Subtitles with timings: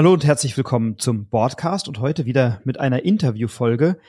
[0.00, 4.00] Hallo und herzlich willkommen zum Broadcast und heute wieder mit einer Interviewfolge.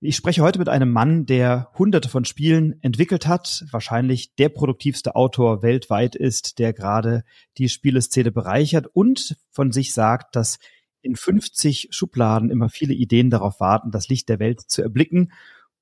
[0.00, 5.14] Ich spreche heute mit einem Mann, der hunderte von Spielen entwickelt hat, wahrscheinlich der produktivste
[5.14, 7.24] Autor weltweit ist, der gerade
[7.58, 10.58] die Spieleszene bereichert und von sich sagt, dass
[11.02, 15.30] in 50 Schubladen immer viele Ideen darauf warten, das Licht der Welt zu erblicken.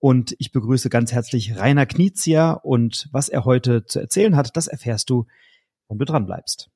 [0.00, 4.66] Und ich begrüße ganz herzlich Rainer Knizia und was er heute zu erzählen hat, das
[4.66, 5.26] erfährst du,
[5.88, 6.68] wenn du dran bleibst.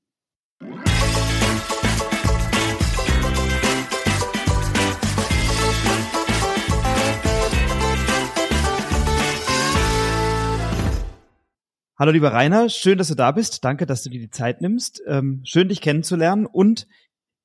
[11.99, 13.65] Hallo lieber Rainer, schön, dass du da bist.
[13.65, 15.03] Danke, dass du dir die Zeit nimmst.
[15.07, 16.87] Ähm, schön, dich kennenzulernen und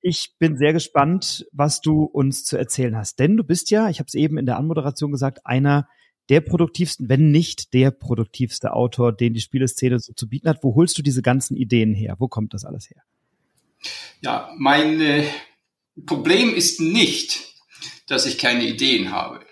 [0.01, 3.17] ich bin sehr gespannt, was du uns zu erzählen hast.
[3.19, 5.87] Denn du bist ja, ich habe es eben in der Anmoderation gesagt, einer
[6.27, 10.63] der produktivsten, wenn nicht der produktivste Autor, den die Spieleszene so zu bieten hat.
[10.63, 12.17] Wo holst du diese ganzen Ideen her?
[12.19, 13.03] Wo kommt das alles her?
[14.19, 15.23] Ja, mein äh,
[16.05, 17.39] Problem ist nicht,
[18.05, 19.45] dass ich keine Ideen habe.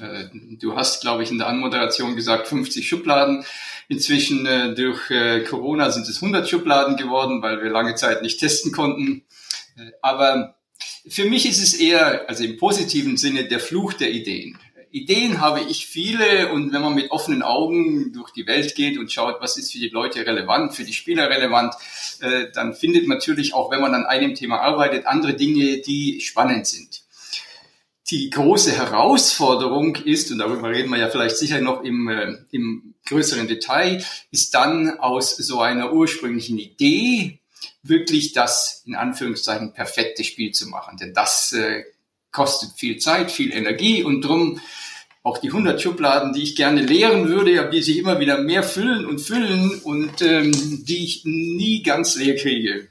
[0.00, 0.24] Äh,
[0.58, 3.44] du hast, glaube ich, in der Anmoderation gesagt, 50 Schubladen.
[3.88, 8.40] Inzwischen äh, durch äh, Corona sind es 100 Schubladen geworden, weil wir lange Zeit nicht
[8.40, 9.24] testen konnten.
[10.02, 10.56] Aber
[11.08, 14.58] für mich ist es eher, also im positiven Sinne, der Fluch der Ideen.
[14.90, 19.12] Ideen habe ich viele und wenn man mit offenen Augen durch die Welt geht und
[19.12, 21.74] schaut, was ist für die Leute relevant, für die Spieler relevant,
[22.54, 26.66] dann findet man natürlich auch, wenn man an einem Thema arbeitet, andere Dinge, die spannend
[26.66, 27.05] sind
[28.10, 32.94] die große Herausforderung ist, und darüber reden wir ja vielleicht sicher noch im, äh, im
[33.06, 37.40] größeren Detail, ist dann aus so einer ursprünglichen Idee
[37.82, 40.98] wirklich das in Anführungszeichen perfekte Spiel zu machen.
[40.98, 41.84] Denn das äh,
[42.30, 44.60] kostet viel Zeit, viel Energie und drum
[45.22, 49.06] auch die 100 Schubladen, die ich gerne leeren würde, die sich immer wieder mehr füllen
[49.06, 50.52] und füllen und ähm,
[50.84, 52.86] die ich nie ganz leer kriege.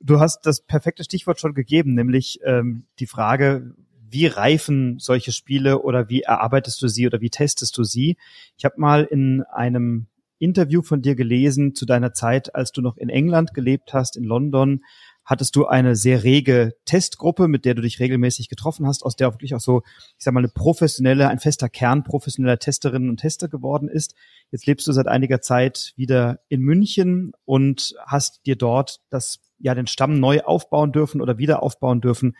[0.00, 3.74] Du hast das perfekte Stichwort schon gegeben, nämlich ähm, die Frage,
[4.12, 8.16] wie reifen solche Spiele oder wie erarbeitest du sie oder wie testest du sie?
[8.56, 10.06] Ich habe mal in einem
[10.38, 14.24] Interview von dir gelesen zu deiner Zeit, als du noch in England gelebt hast, in
[14.24, 14.82] London,
[15.24, 19.32] hattest du eine sehr rege Testgruppe, mit der du dich regelmäßig getroffen hast, aus der
[19.32, 19.82] wirklich auch so,
[20.18, 24.14] ich sag mal, eine professionelle, ein fester Kern professioneller Testerinnen und Tester geworden ist.
[24.50, 29.74] Jetzt lebst du seit einiger Zeit wieder in München und hast dir dort das, ja,
[29.74, 32.36] den Stamm neu aufbauen dürfen oder wieder aufbauen dürfen.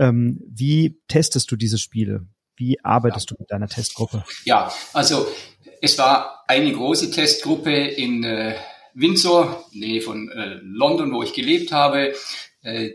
[0.00, 2.26] Ähm, wie testest du diese Spiele?
[2.56, 3.36] Wie arbeitest ja.
[3.36, 4.24] du mit deiner Testgruppe?
[4.44, 5.28] Ja, also
[5.82, 8.54] es war eine große Testgruppe in äh,
[8.94, 12.14] Windsor, Nähe von äh, London, wo ich gelebt habe.
[12.62, 12.92] Äh,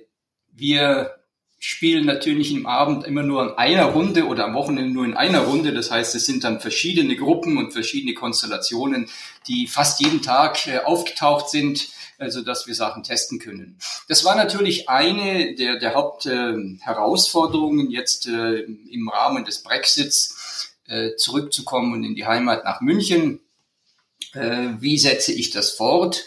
[0.51, 1.11] wir
[1.59, 5.41] spielen natürlich im Abend immer nur in einer Runde oder am Wochenende nur in einer
[5.41, 5.73] Runde.
[5.73, 9.09] Das heißt, es sind dann verschiedene Gruppen und verschiedene Konstellationen,
[9.47, 11.87] die fast jeden Tag äh, aufgetaucht sind,
[12.17, 13.77] also dass wir Sachen testen können.
[14.07, 21.15] Das war natürlich eine der, der Hauptherausforderungen äh, jetzt äh, im Rahmen des Brexits äh,
[21.15, 23.39] zurückzukommen und in die Heimat nach München.
[24.33, 26.25] Wie setze ich das fort?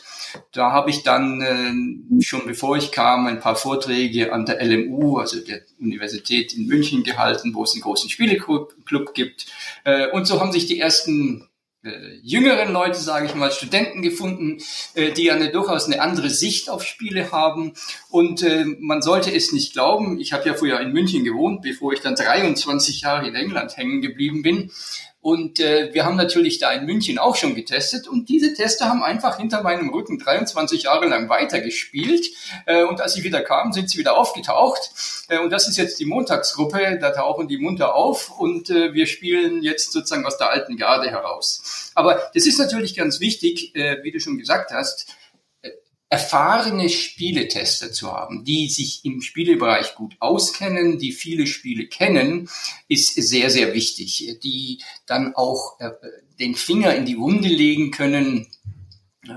[0.52, 5.18] Da habe ich dann äh, schon bevor ich kam ein paar Vorträge an der LMU,
[5.18, 8.74] also der Universität in München gehalten, wo es einen großen Spieleclub
[9.14, 9.46] gibt.
[9.84, 11.47] Äh, und so haben sich die ersten
[11.84, 14.58] äh, jüngeren Leute, sage ich mal, Studenten gefunden,
[14.94, 17.74] äh, die eine durchaus eine andere Sicht auf Spiele haben.
[18.10, 20.18] Und äh, man sollte es nicht glauben.
[20.18, 24.00] Ich habe ja früher in München gewohnt, bevor ich dann 23 Jahre in England hängen
[24.00, 24.72] geblieben bin.
[25.20, 29.02] Und äh, wir haben natürlich da in München auch schon getestet und diese Tester haben
[29.02, 32.26] einfach hinter meinem Rücken 23 Jahre lang weitergespielt.
[32.66, 34.90] Äh, und als sie wieder kamen, sind sie wieder aufgetaucht.
[35.28, 39.06] Äh, und das ist jetzt die Montagsgruppe, da tauchen die munter auf und äh, wir
[39.06, 41.90] spielen jetzt sozusagen aus der alten Garde heraus.
[41.96, 45.08] Aber das ist natürlich ganz wichtig, äh, wie du schon gesagt hast,
[46.10, 52.48] erfahrene Spieletester zu haben, die sich im Spielebereich gut auskennen, die viele Spiele kennen,
[52.88, 54.38] ist sehr, sehr wichtig.
[54.42, 55.90] Die dann auch äh,
[56.38, 58.46] den Finger in die Wunde legen können.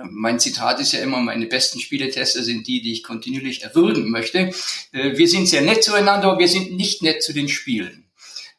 [0.10, 4.52] Mein Zitat ist ja immer, meine besten Spieletester sind die, die ich kontinuierlich erwürgen möchte.
[4.94, 8.06] Äh, wir sind sehr nett zueinander, aber wir sind nicht nett zu den Spielen.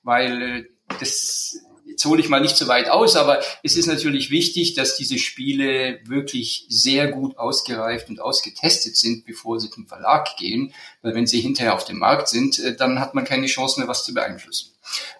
[0.02, 0.64] Weil äh,
[1.00, 1.56] das
[1.92, 5.18] jetzt hole ich mal nicht so weit aus, aber es ist natürlich wichtig, dass diese
[5.18, 10.74] Spiele wirklich sehr gut ausgereift und ausgetestet sind, bevor sie zum Verlag gehen.
[11.02, 13.88] Weil wenn sie hinterher auf dem Markt sind, äh, dann hat man keine Chance mehr,
[13.88, 14.72] was zu beeinflussen.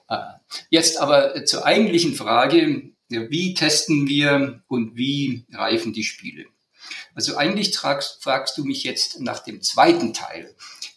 [0.09, 0.17] Äh,
[0.71, 6.47] jetzt aber zur eigentlichen Frage, wie testen wir und wie reifen die Spiele?
[7.15, 10.55] Also eigentlich fragst du mich jetzt nach dem zweiten Teil.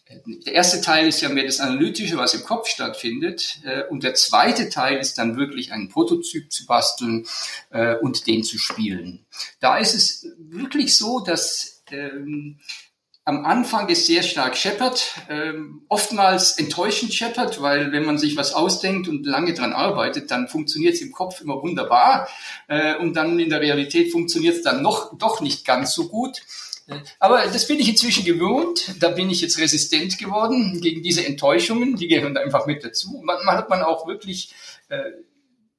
[0.08, 3.58] Der erste Teil ist ja mehr das Analytische, was im Kopf stattfindet.
[3.64, 7.26] Äh, und der zweite Teil ist dann wirklich einen Prototyp zu basteln
[7.70, 9.26] äh, und den zu spielen.
[9.58, 12.60] Da ist es wirklich so, dass ähm,
[13.24, 18.54] am Anfang ist sehr stark Shepard, ähm, oftmals enttäuschend Shepard, weil wenn man sich was
[18.54, 22.28] ausdenkt und lange dran arbeitet, dann funktioniert es im Kopf immer wunderbar
[22.68, 26.40] äh, und dann in der Realität funktioniert es dann noch doch nicht ganz so gut.
[27.18, 28.94] Aber das bin ich inzwischen gewohnt.
[29.00, 31.96] Da bin ich jetzt resistent geworden gegen diese Enttäuschungen.
[31.96, 33.20] Die gehören einfach mit dazu.
[33.24, 34.54] Manchmal hat man auch wirklich
[34.88, 35.02] äh,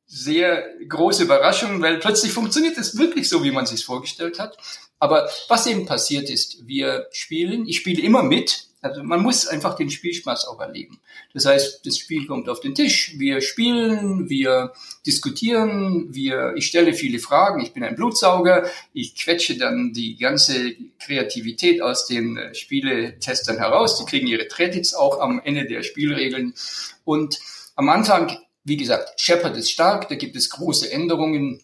[0.06, 4.58] sehr große Überraschungen, weil plötzlich funktioniert es wirklich so, wie man sich vorgestellt hat.
[5.00, 8.67] Aber was eben passiert ist, wir spielen, ich spiele immer mit.
[8.82, 11.00] Also man muss einfach den Spielspaß auch erleben.
[11.34, 14.74] Das heißt, das Spiel kommt auf den Tisch, wir spielen, wir
[15.06, 20.76] diskutieren, wir, ich stelle viele Fragen, ich bin ein Blutsauger, ich quetsche dann die ganze
[21.00, 26.54] Kreativität aus den äh, Spieletestern heraus, die kriegen ihre Credits auch am Ende der Spielregeln.
[27.04, 27.40] Und
[27.76, 31.62] am Anfang, wie gesagt, Shepard ist stark, da gibt es große Änderungen,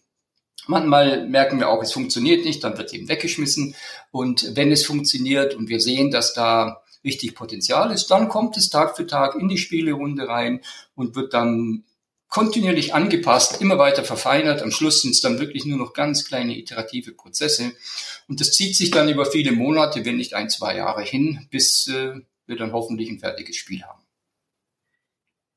[0.66, 3.76] Manchmal merken wir auch, es funktioniert nicht, dann wird eben weggeschmissen.
[4.12, 8.70] Und wenn es funktioniert und wir sehen, dass da richtig Potenzial ist, dann kommt es
[8.70, 10.62] Tag für Tag in die Spielerunde rein
[10.96, 11.84] und wird dann
[12.34, 14.64] kontinuierlich angepasst, immer weiter verfeinert.
[14.64, 17.74] Am Schluss sind es dann wirklich nur noch ganz kleine iterative Prozesse.
[18.28, 21.88] Und das zieht sich dann über viele Monate, wenn nicht ein, zwei Jahre hin, bis
[21.88, 22.16] äh,
[22.48, 24.02] wir dann hoffentlich ein fertiges Spiel haben.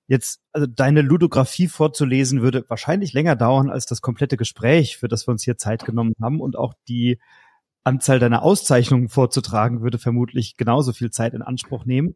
[0.07, 5.27] Jetzt, also deine Ludografie vorzulesen, würde wahrscheinlich länger dauern als das komplette Gespräch, für das
[5.27, 6.43] wir uns hier Zeit genommen haben.
[6.43, 7.19] Und auch die
[7.87, 12.15] Anzahl deiner Auszeichnungen vorzutragen, würde vermutlich genauso viel Zeit in Anspruch nehmen.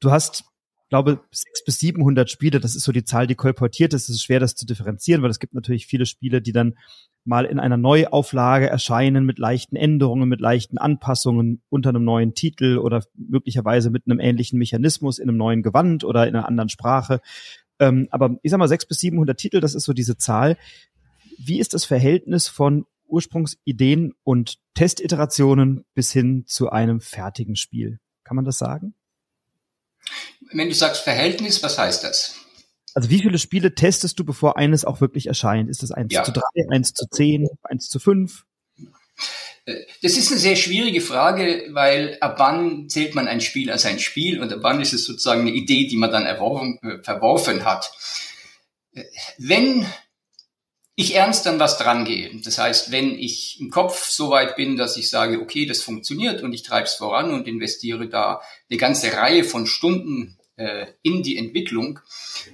[0.00, 0.44] Du hast
[0.88, 4.04] glaube, sechs bis 700 Spiele, das ist so die Zahl, die kolportiert ist.
[4.04, 6.74] Es ist schwer, das zu differenzieren, weil es gibt natürlich viele Spiele, die dann
[7.24, 12.78] mal in einer Neuauflage erscheinen mit leichten Änderungen, mit leichten Anpassungen unter einem neuen Titel
[12.78, 17.20] oder möglicherweise mit einem ähnlichen Mechanismus in einem neuen Gewand oder in einer anderen Sprache.
[17.78, 20.56] Ähm, aber ich sag mal, sechs bis 700 Titel, das ist so diese Zahl.
[21.38, 27.98] Wie ist das Verhältnis von Ursprungsideen und Testiterationen bis hin zu einem fertigen Spiel?
[28.24, 28.94] Kann man das sagen?
[30.52, 32.36] Wenn du sagst Verhältnis, was heißt das?
[32.94, 35.68] Also wie viele Spiele testest du, bevor eines auch wirklich erscheint?
[35.68, 36.24] Ist das 1 ja.
[36.24, 38.44] zu 3, 1 zu 10, 1 zu 5?
[39.66, 43.84] Äh, das ist eine sehr schwierige Frage, weil ab wann zählt man ein Spiel als
[43.84, 47.02] ein Spiel und ab wann ist es sozusagen eine Idee, die man dann erworfen, äh,
[47.02, 47.90] verworfen hat.
[48.94, 49.04] Äh,
[49.38, 49.86] wenn
[51.00, 52.28] ich ernst an was dran gehe.
[52.42, 56.42] Das heißt, wenn ich im Kopf so weit bin, dass ich sage, okay, das funktioniert
[56.42, 61.22] und ich treibe es voran und investiere da eine ganze Reihe von Stunden äh, in
[61.22, 62.00] die Entwicklung,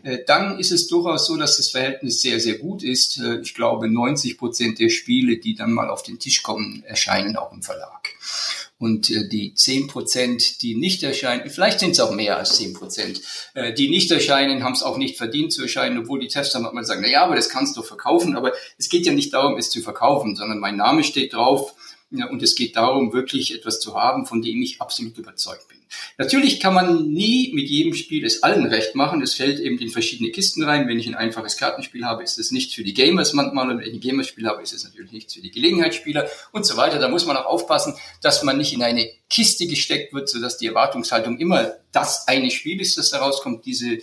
[0.02, 3.18] äh, dann ist es durchaus so, dass das Verhältnis sehr, sehr gut ist.
[3.18, 7.38] Äh, ich glaube, 90 Prozent der Spiele, die dann mal auf den Tisch kommen, erscheinen
[7.38, 8.10] auch im Verlag.
[8.84, 12.74] Und äh, die zehn Prozent, die nicht erscheinen, vielleicht sind es auch mehr als zehn
[12.74, 13.22] Prozent,
[13.54, 16.84] äh, die nicht erscheinen, haben es auch nicht verdient zu erscheinen, obwohl die Tester manchmal
[16.84, 18.36] sagen, na ja, aber das kannst du verkaufen.
[18.36, 21.72] Aber es geht ja nicht darum, es zu verkaufen, sondern mein Name steht drauf.
[22.16, 25.78] Ja, und es geht darum, wirklich etwas zu haben, von dem ich absolut überzeugt bin.
[26.18, 29.22] Natürlich kann man nie mit jedem Spiel es allen recht machen.
[29.22, 30.88] Es fällt eben in verschiedene Kisten rein.
[30.88, 33.70] Wenn ich ein einfaches Kartenspiel habe, ist es nicht für die Gamers manchmal.
[33.70, 36.76] Und wenn ich ein Gamerspiel habe, ist es natürlich nicht für die Gelegenheitsspieler und so
[36.76, 36.98] weiter.
[36.98, 40.66] Da muss man auch aufpassen, dass man nicht in eine Kiste gesteckt wird, sodass die
[40.66, 43.64] Erwartungshaltung immer das eine Spiel ist, das daraus kommt.
[43.66, 43.98] Diese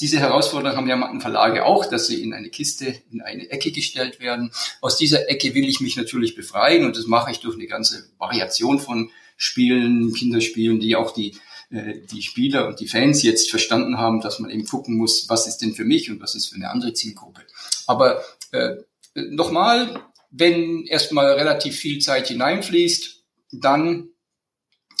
[0.00, 4.20] diese Herausforderung haben ja Verlage auch, dass sie in eine Kiste, in eine Ecke gestellt
[4.20, 4.52] werden.
[4.80, 8.08] Aus dieser Ecke will ich mich natürlich befreien und das mache ich durch eine ganze
[8.18, 11.36] Variation von Spielen, Kinderspielen, die auch die,
[11.70, 15.46] äh, die Spieler und die Fans jetzt verstanden haben, dass man eben gucken muss, was
[15.46, 17.42] ist denn für mich und was ist für eine andere Zielgruppe.
[17.86, 18.76] Aber äh,
[19.14, 24.10] nochmal, wenn erstmal relativ viel Zeit hineinfließt, dann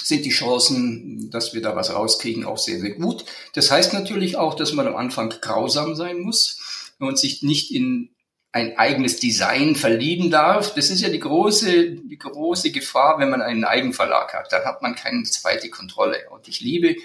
[0.02, 3.24] sind die Chancen, dass wir da was rauskriegen, auch sehr, sehr gut.
[3.54, 8.10] Das heißt natürlich auch, dass man am Anfang grausam sein muss und sich nicht in
[8.50, 10.74] ein eigenes Design verlieben darf.
[10.74, 14.52] Das ist ja die große, die große Gefahr, wenn man einen Eigenverlag hat.
[14.52, 16.16] Dann hat man keine zweite Kontrolle.
[16.30, 16.96] Und ich liebe,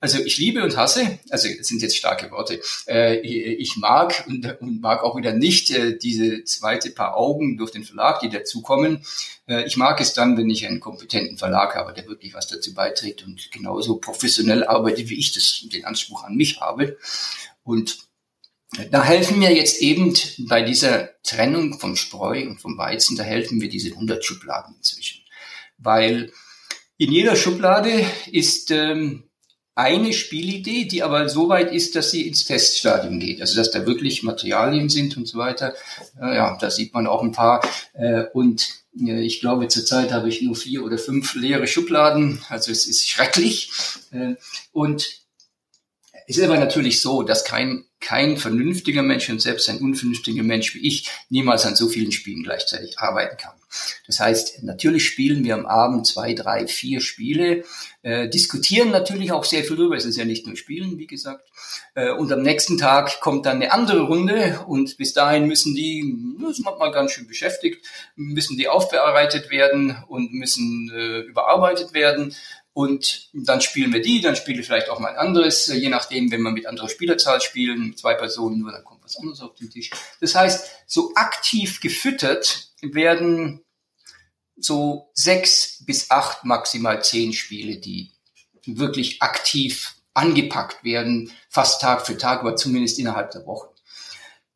[0.00, 4.60] also ich liebe und hasse, also das sind jetzt starke Worte, äh, ich mag und,
[4.60, 9.04] und, mag auch wieder nicht äh, diese zweite Paar Augen durch den Verlag, die dazukommen.
[9.48, 12.74] Äh, ich mag es dann, wenn ich einen kompetenten Verlag habe, der wirklich was dazu
[12.74, 16.96] beiträgt und genauso professionell arbeitet, wie ich das, den Anspruch an mich habe.
[17.64, 17.98] Und
[18.90, 20.14] da helfen mir jetzt eben
[20.46, 25.22] bei dieser Trennung vom Spreu und vom Weizen, da helfen mir diese 100 Schubladen inzwischen.
[25.78, 26.32] Weil
[26.98, 29.27] in jeder Schublade ist ähm,
[29.78, 33.40] eine Spielidee, die aber so weit ist, dass sie ins Teststadium geht.
[33.40, 35.72] Also dass da wirklich Materialien sind und so weiter.
[36.20, 37.64] Äh, ja, da sieht man auch ein paar.
[37.92, 38.68] Äh, und
[39.00, 42.42] äh, ich glaube, zurzeit habe ich nur vier oder fünf leere Schubladen.
[42.48, 43.70] Also es ist schrecklich.
[44.72, 45.06] Und
[46.26, 50.74] es ist aber natürlich so, dass kein, kein vernünftiger Mensch und selbst ein unvernünftiger Mensch
[50.74, 53.54] wie ich niemals an so vielen Spielen gleichzeitig arbeiten kann.
[54.06, 57.64] Das heißt, natürlich spielen wir am Abend zwei, drei, vier Spiele,
[58.02, 59.96] äh, diskutieren natürlich auch sehr viel drüber.
[59.96, 61.48] Es ist ja nicht nur Spielen, wie gesagt.
[61.94, 66.16] Äh, und am nächsten Tag kommt dann eine andere Runde und bis dahin müssen die,
[66.40, 67.84] das macht man ganz schön beschäftigt,
[68.16, 72.34] müssen die aufbearbeitet werden und müssen äh, überarbeitet werden.
[72.78, 76.30] Und dann spielen wir die, dann spiele ich vielleicht auch mal ein anderes, je nachdem,
[76.30, 79.68] wenn wir mit anderer Spielerzahl spielen, zwei Personen nur, dann kommt was anderes auf den
[79.68, 79.90] Tisch.
[80.20, 83.64] Das heißt, so aktiv gefüttert werden
[84.54, 88.12] so sechs bis acht, maximal zehn Spiele, die
[88.64, 93.70] wirklich aktiv angepackt werden, fast Tag für Tag, aber zumindest innerhalb der Woche.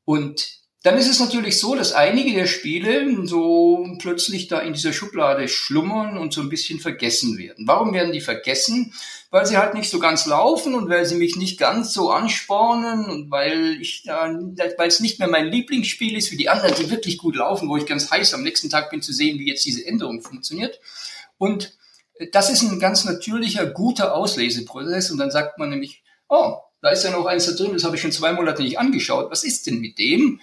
[0.05, 4.93] Und dann ist es natürlich so, dass einige der Spiele so plötzlich da in dieser
[4.93, 7.69] Schublade schlummern und so ein bisschen vergessen werden.
[7.69, 8.93] Warum werden die vergessen?
[9.31, 13.05] Weil sie halt nicht so ganz laufen und weil sie mich nicht ganz so anspornen
[13.09, 17.17] und weil ich weil es nicht mehr mein Lieblingsspiel ist wie die anderen, die wirklich
[17.17, 19.87] gut laufen, wo ich ganz heiß am nächsten Tag bin zu sehen, wie jetzt diese
[19.87, 20.81] Änderung funktioniert.
[21.39, 21.77] Und
[22.33, 27.05] das ist ein ganz natürlicher, guter Ausleseprozess und dann sagt man nämlich, oh, da ist
[27.05, 29.31] ja noch eins da drin, das habe ich schon zwei Monate nicht angeschaut.
[29.31, 30.41] Was ist denn mit dem?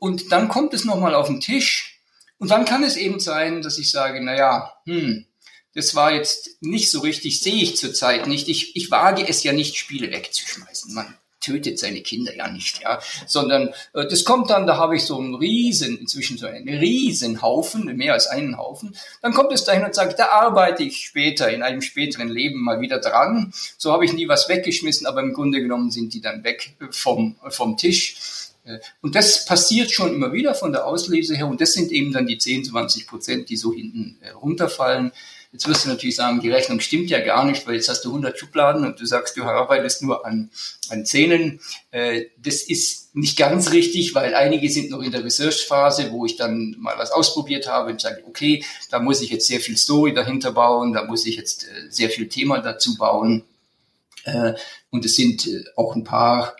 [0.00, 2.00] Und dann kommt es nochmal auf den Tisch.
[2.38, 5.26] Und dann kann es eben sein, dass ich sage, na ja, hm,
[5.74, 8.48] das war jetzt nicht so richtig, sehe ich zurzeit nicht.
[8.48, 10.94] Ich, ich wage es ja nicht, Spiele wegzuschmeißen.
[10.94, 11.14] Man
[11.46, 15.18] tötet seine Kinder ja nicht, ja, sondern äh, das kommt dann, da habe ich so
[15.18, 18.96] einen riesen, inzwischen so einen riesen Haufen, mehr als einen Haufen.
[19.22, 22.80] Dann kommt es dahin und sagt, da arbeite ich später in einem späteren Leben mal
[22.80, 23.52] wieder dran.
[23.78, 27.36] So habe ich nie was weggeschmissen, aber im Grunde genommen sind die dann weg vom
[27.48, 28.16] vom Tisch.
[28.66, 32.12] Äh, und das passiert schon immer wieder von der Auslese her und das sind eben
[32.12, 35.12] dann die 10, 20 Prozent, die so hinten äh, runterfallen.
[35.52, 38.10] Jetzt wirst du natürlich sagen, die Rechnung stimmt ja gar nicht, weil jetzt hast du
[38.10, 40.50] 100 Schubladen und du sagst, du arbeitest nur an,
[40.90, 41.60] an Zähnen.
[41.92, 46.36] Äh, das ist nicht ganz richtig, weil einige sind noch in der Research-Phase, wo ich
[46.36, 50.12] dann mal was ausprobiert habe und sage, okay, da muss ich jetzt sehr viel Story
[50.12, 53.42] dahinter bauen, da muss ich jetzt sehr viel Thema dazu bauen.
[54.90, 56.56] Und es sind auch ein paar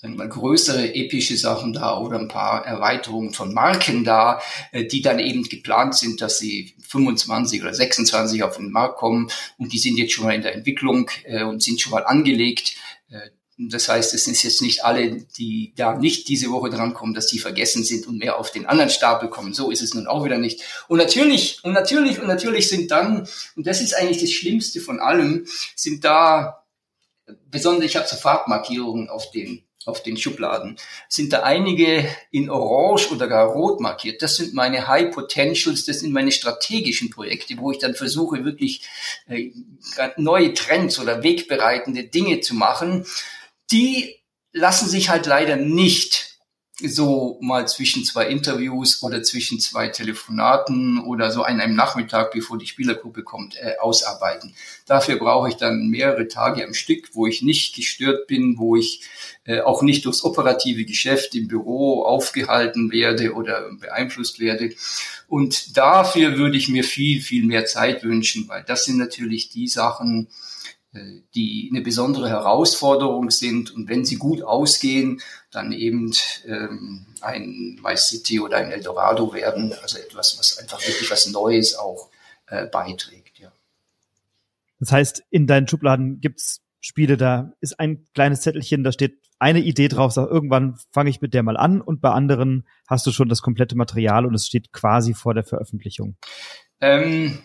[0.00, 4.40] sagen wir größere epische Sachen da oder ein paar Erweiterungen von Marken da,
[4.70, 9.28] äh, die dann eben geplant sind, dass sie 25 oder 26 auf den Markt kommen
[9.58, 12.76] und die sind jetzt schon mal in der Entwicklung äh, und sind schon mal angelegt.
[13.10, 17.26] Äh, das heißt, es sind jetzt nicht alle, die da nicht diese Woche drankommen, dass
[17.26, 19.52] die vergessen sind und mehr auf den anderen Stapel kommen.
[19.52, 20.62] So ist es nun auch wieder nicht.
[20.86, 23.26] Und natürlich, und natürlich, und natürlich sind dann,
[23.56, 26.62] und das ist eigentlich das Schlimmste von allem, sind da,
[27.50, 30.76] besonders ich habe so Farbmarkierungen auf den auf den Schubladen,
[31.08, 34.22] sind da einige in Orange oder gar Rot markiert.
[34.22, 38.82] Das sind meine High Potentials, das sind meine strategischen Projekte, wo ich dann versuche, wirklich
[39.26, 39.50] äh,
[40.16, 43.06] neue Trends oder wegbereitende Dinge zu machen.
[43.70, 44.16] Die
[44.52, 46.27] lassen sich halt leider nicht
[46.80, 52.56] so mal zwischen zwei Interviews oder zwischen zwei Telefonaten oder so an einem Nachmittag, bevor
[52.56, 54.54] die Spielergruppe kommt, äh, ausarbeiten.
[54.86, 59.02] Dafür brauche ich dann mehrere Tage am Stück, wo ich nicht gestört bin, wo ich
[59.44, 64.72] äh, auch nicht durchs operative Geschäft im Büro aufgehalten werde oder beeinflusst werde.
[65.26, 69.66] Und dafür würde ich mir viel, viel mehr Zeit wünschen, weil das sind natürlich die
[69.66, 70.28] Sachen,
[70.92, 76.14] die eine besondere Herausforderung sind und wenn sie gut ausgehen, dann eben
[76.46, 81.76] ähm, ein Vice City oder ein Eldorado werden, also etwas, was einfach wirklich was Neues
[81.76, 82.08] auch
[82.46, 83.38] äh, beiträgt.
[83.38, 83.52] Ja.
[84.80, 89.60] Das heißt, in deinen Schubladen gibt's Spiele, da ist ein kleines Zettelchen, da steht eine
[89.60, 93.12] Idee drauf, sag, irgendwann fange ich mit der mal an und bei anderen hast du
[93.12, 96.16] schon das komplette Material und es steht quasi vor der Veröffentlichung.
[96.80, 97.38] Ähm,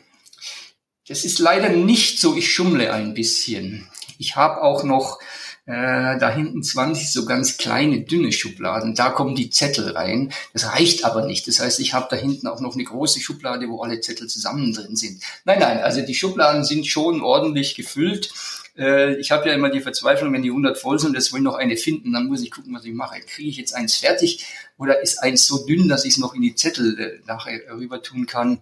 [1.08, 3.88] das ist leider nicht so, ich schummle ein bisschen.
[4.18, 5.20] Ich habe auch noch
[5.66, 8.96] äh, da hinten 20 so ganz kleine, dünne Schubladen.
[8.96, 10.34] Da kommen die Zettel rein.
[10.54, 11.48] Das reicht aber nicht.
[11.48, 14.74] Das heißt, ich habe da hinten auch noch eine große Schublade, wo alle Zettel zusammen
[14.74, 15.24] drin sind.
[15.46, 18.34] Nein, nein, also die Schubladen sind schon ordentlich gefüllt.
[18.78, 21.56] Äh, ich habe ja immer die Verzweiflung, wenn die 100 voll sind, das will noch
[21.56, 23.20] eine finden, dann muss ich gucken, was ich mache.
[23.22, 24.46] Kriege ich jetzt eins fertig
[24.78, 28.02] oder ist eins so dünn, dass ich es noch in die Zettel äh, nachher rüber
[28.02, 28.62] tun kann?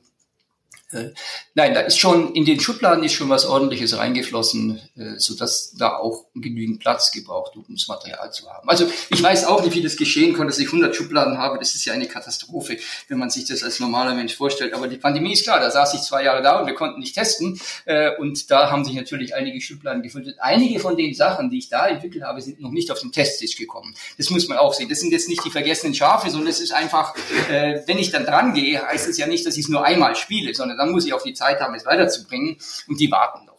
[0.94, 1.12] Äh,
[1.56, 5.74] nein, da ist schon, in den Schubladen ist schon was ordentliches reingeflossen, äh, so dass
[5.78, 8.68] da auch genügend Platz gebraucht, um das Material zu haben.
[8.68, 11.60] Also ich weiß auch nicht, wie das geschehen konnte, dass ich 100 Schubladen habe.
[11.60, 14.74] Das ist ja eine Katastrophe, wenn man sich das als normaler Mensch vorstellt.
[14.74, 17.16] Aber die Pandemie ist klar, da saß ich zwei Jahre da und wir konnten nicht
[17.16, 17.60] testen.
[17.86, 20.36] Äh, und da haben sich natürlich einige Schubladen gefüllt.
[20.40, 23.56] Einige von den Sachen, die ich da entwickelt habe, sind noch nicht auf den Testtisch
[23.56, 23.96] gekommen.
[24.18, 24.90] Das muss man auch sehen.
[24.90, 27.14] Das sind jetzt nicht die vergessenen Schafe, sondern es ist einfach,
[27.50, 30.54] wenn ich dann dran gehe, heißt es ja nicht, dass ich es nur einmal spiele,
[30.54, 32.58] sondern dann muss ich auch die Zeit haben, es weiterzubringen
[32.88, 33.51] und die warten.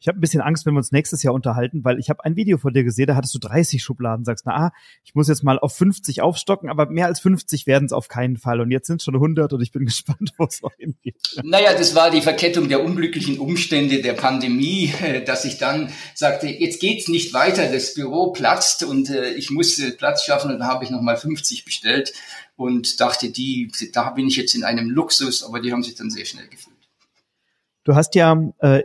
[0.00, 2.34] Ich habe ein bisschen Angst, wenn wir uns nächstes Jahr unterhalten, weil ich habe ein
[2.34, 4.72] Video von dir gesehen, da hattest du 30 Schubladen, sagst, na, ah,
[5.04, 8.38] ich muss jetzt mal auf 50 aufstocken, aber mehr als 50 werden es auf keinen
[8.38, 8.62] Fall.
[8.62, 11.42] Und jetzt sind es schon 100 und ich bin gespannt, wo es noch hingeht.
[11.44, 16.46] Naja, das war die Verkettung der unglücklichen Umstände der Pandemie, äh, dass ich dann sagte,
[16.48, 20.60] jetzt geht's nicht weiter, das Büro platzt und äh, ich muss äh, Platz schaffen und
[20.60, 22.14] dann habe ich nochmal 50 bestellt
[22.56, 26.10] und dachte, die, da bin ich jetzt in einem Luxus, aber die haben sich dann
[26.10, 26.76] sehr schnell gefüllt.
[27.84, 28.82] Du hast ja äh,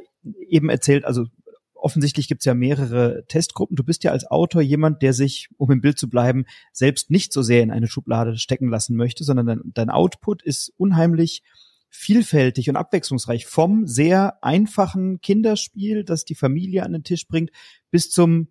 [0.48, 1.26] eben erzählt, also
[1.74, 3.76] offensichtlich gibt es ja mehrere Testgruppen.
[3.76, 7.32] Du bist ja als Autor jemand, der sich, um im Bild zu bleiben, selbst nicht
[7.32, 11.44] so sehr in eine Schublade stecken lassen möchte, sondern dein, dein Output ist unheimlich
[11.90, 13.46] vielfältig und abwechslungsreich.
[13.46, 17.52] Vom sehr einfachen Kinderspiel, das die Familie an den Tisch bringt,
[17.92, 18.48] bis zum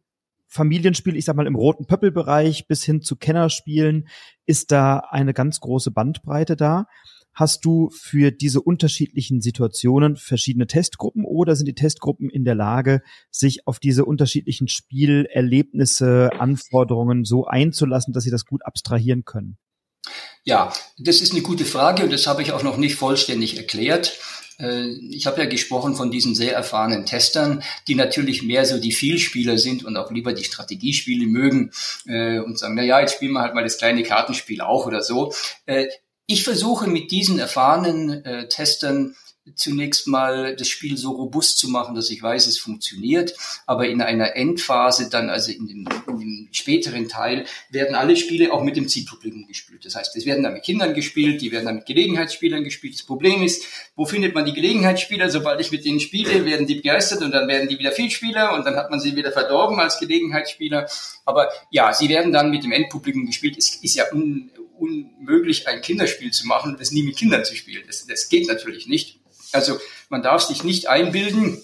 [0.47, 4.07] Familienspiel, ich sag mal im roten Pöppelbereich bis hin zu Kennerspielen,
[4.47, 6.87] ist da eine ganz große Bandbreite da.
[7.35, 13.03] Hast du für diese unterschiedlichen Situationen verschiedene Testgruppen oder sind die Testgruppen in der Lage,
[13.31, 19.59] sich auf diese unterschiedlichen Spielerlebnisse, Anforderungen so einzulassen, dass sie das gut abstrahieren können?
[20.45, 24.19] Ja, das ist eine gute Frage und das habe ich auch noch nicht vollständig erklärt.
[24.59, 28.93] Äh, ich habe ja gesprochen von diesen sehr erfahrenen Testern, die natürlich mehr so die
[28.93, 31.73] Vielspieler sind und auch lieber die Strategiespiele mögen
[32.07, 35.03] äh, und sagen, na ja, jetzt spielen wir halt mal das kleine Kartenspiel auch oder
[35.03, 35.33] so.
[36.27, 39.15] Ich versuche mit diesen erfahrenen äh, Testern
[39.57, 43.35] zunächst mal das Spiel so robust zu machen, dass ich weiß, es funktioniert.
[43.67, 48.53] Aber in einer Endphase, dann also in dem, in dem späteren Teil, werden alle Spiele
[48.53, 49.85] auch mit dem Zielpublikum gespielt.
[49.85, 52.95] Das heißt, es werden dann mit Kindern gespielt, die werden dann mit Gelegenheitsspielern gespielt.
[52.95, 53.65] Das Problem ist,
[53.97, 55.29] wo findet man die Gelegenheitsspieler?
[55.29, 58.65] Sobald ich mit denen spiele, werden die begeistert und dann werden die wieder Vielspieler und
[58.65, 60.89] dann hat man sie wieder verdorben als Gelegenheitsspieler.
[61.27, 63.59] Aber ja, sie werden dann mit dem Endpublikum gespielt.
[63.59, 64.51] Es ist ja un,
[64.85, 67.85] unmöglich, ein Kinderspiel zu machen und das nie mit Kindern zu spielen.
[67.87, 69.21] Das, das geht natürlich nicht.
[69.53, 71.63] Also man darf sich nicht einbilden,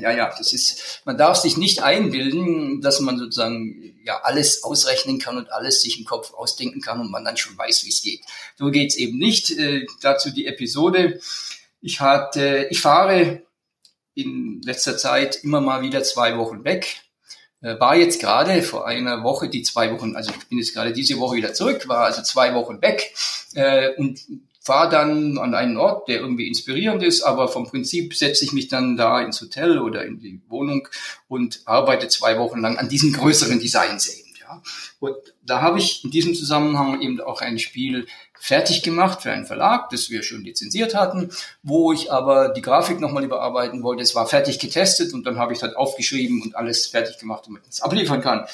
[0.00, 5.18] ja, ja, das ist, man darf sich nicht einbilden, dass man sozusagen ja alles ausrechnen
[5.18, 8.02] kann und alles sich im Kopf ausdenken kann und man dann schon weiß, wie es
[8.02, 8.22] geht.
[8.56, 9.50] So geht's eben nicht.
[9.50, 11.20] Äh, dazu die Episode.
[11.80, 13.42] Ich hatte, ich fahre
[14.14, 17.03] in letzter Zeit immer mal wieder zwei Wochen weg
[17.78, 21.18] war jetzt gerade vor einer Woche, die zwei Wochen, also ich bin jetzt gerade diese
[21.18, 23.14] Woche wieder zurück, war also zwei Wochen weg
[23.54, 24.20] äh, und
[24.60, 28.68] fahre dann an einen Ort, der irgendwie inspirierend ist, aber vom Prinzip setze ich mich
[28.68, 30.88] dann da ins Hotel oder in die Wohnung
[31.28, 34.24] und arbeite zwei Wochen lang an diesen größeren Designsälen.
[34.40, 34.62] Ja.
[35.00, 38.06] Und da habe ich in diesem Zusammenhang eben auch ein Spiel
[38.44, 41.30] fertig gemacht für einen Verlag, das wir schon lizenziert hatten,
[41.62, 44.02] wo ich aber die Grafik nochmal überarbeiten wollte.
[44.02, 47.62] Es war fertig getestet und dann habe ich das aufgeschrieben und alles fertig gemacht, damit
[47.62, 48.44] man es abliefern kann.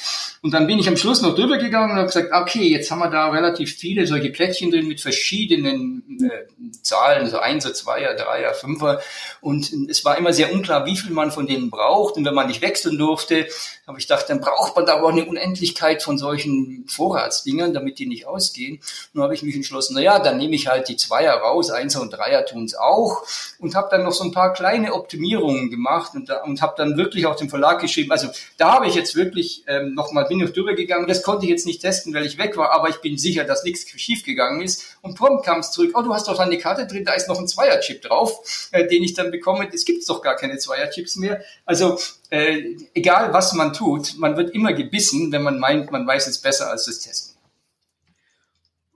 [0.43, 3.01] Und dann bin ich am Schluss noch drüber gegangen und habe gesagt, okay, jetzt haben
[3.01, 8.55] wir da relativ viele solche Plättchen drin mit verschiedenen äh, Zahlen, so Einser, Zweier, Dreier,
[8.55, 9.01] Fünfer.
[9.41, 12.17] Und es war immer sehr unklar, wie viel man von denen braucht.
[12.17, 13.49] Und wenn man nicht wechseln durfte,
[13.89, 18.07] habe ich gedacht, dann braucht man da aber eine Unendlichkeit von solchen Vorratsdingern, damit die
[18.07, 18.81] nicht ausgehen.
[19.15, 22.03] Nun habe ich mich entschlossen, entschlossen, naja, dann nehme ich halt die Zweier raus, Einser
[22.03, 23.25] und Dreier tun's auch.
[23.59, 27.27] Und habe dann noch so ein paar kleine Optimierungen gemacht und, und habe dann wirklich
[27.27, 30.75] auch dem Verlag geschrieben, also da habe ich jetzt wirklich ähm, nochmal, bin ich drüber
[30.75, 33.45] gegangen, das konnte ich jetzt nicht testen, weil ich weg war, aber ich bin sicher,
[33.45, 34.97] dass nichts schief gegangen ist.
[35.03, 37.39] Und prompt kam es zurück, oh, du hast doch eine Karte drin, da ist noch
[37.39, 41.43] ein Zweier-Chip drauf, äh, den ich dann bekomme, es gibt doch gar keine Zweier-Chips mehr,
[41.65, 41.99] also
[42.31, 46.39] äh, egal was man tut, man wird immer gebissen, wenn man meint, man weiß es
[46.39, 47.31] besser als das Testen.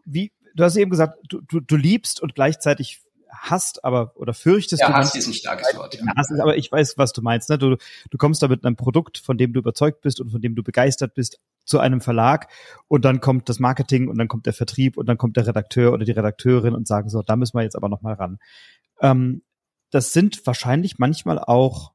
[0.04, 3.02] Wie, du hast eben gesagt, du, du, du liebst und gleichzeitig
[3.36, 4.94] hast, aber oder fürchtest ja, du.
[4.94, 5.94] Hass ist ein starkes Wort.
[5.94, 6.02] Ja.
[6.16, 7.50] Hass ist, aber ich weiß, was du meinst.
[7.50, 7.58] Ne?
[7.58, 7.76] Du,
[8.10, 10.62] du kommst da mit einem Produkt, von dem du überzeugt bist und von dem du
[10.62, 12.48] begeistert bist, zu einem Verlag
[12.88, 15.92] und dann kommt das Marketing und dann kommt der Vertrieb und dann kommt der Redakteur
[15.92, 18.38] oder die Redakteurin und sagen so, da müssen wir jetzt aber noch mal ran.
[19.00, 19.42] Ähm,
[19.90, 21.92] das sind wahrscheinlich manchmal auch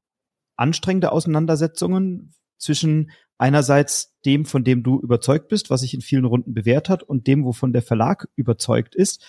[0.55, 6.53] anstrengende Auseinandersetzungen zwischen einerseits dem, von dem du überzeugt bist, was sich in vielen Runden
[6.53, 9.25] bewährt hat, und dem, wovon der Verlag überzeugt ist.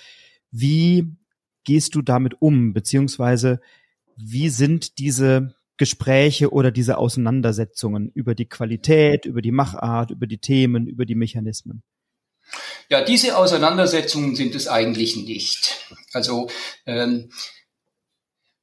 [0.51, 1.16] Wie
[1.64, 2.73] gehst du damit um?
[2.73, 3.61] Beziehungsweise
[4.16, 10.38] wie sind diese Gespräche oder diese Auseinandersetzungen über die Qualität, über die Machart, über die
[10.38, 11.83] Themen, über die Mechanismen?
[12.90, 15.87] Ja, diese Auseinandersetzungen sind es eigentlich nicht.
[16.12, 16.51] Also
[16.85, 17.31] ähm,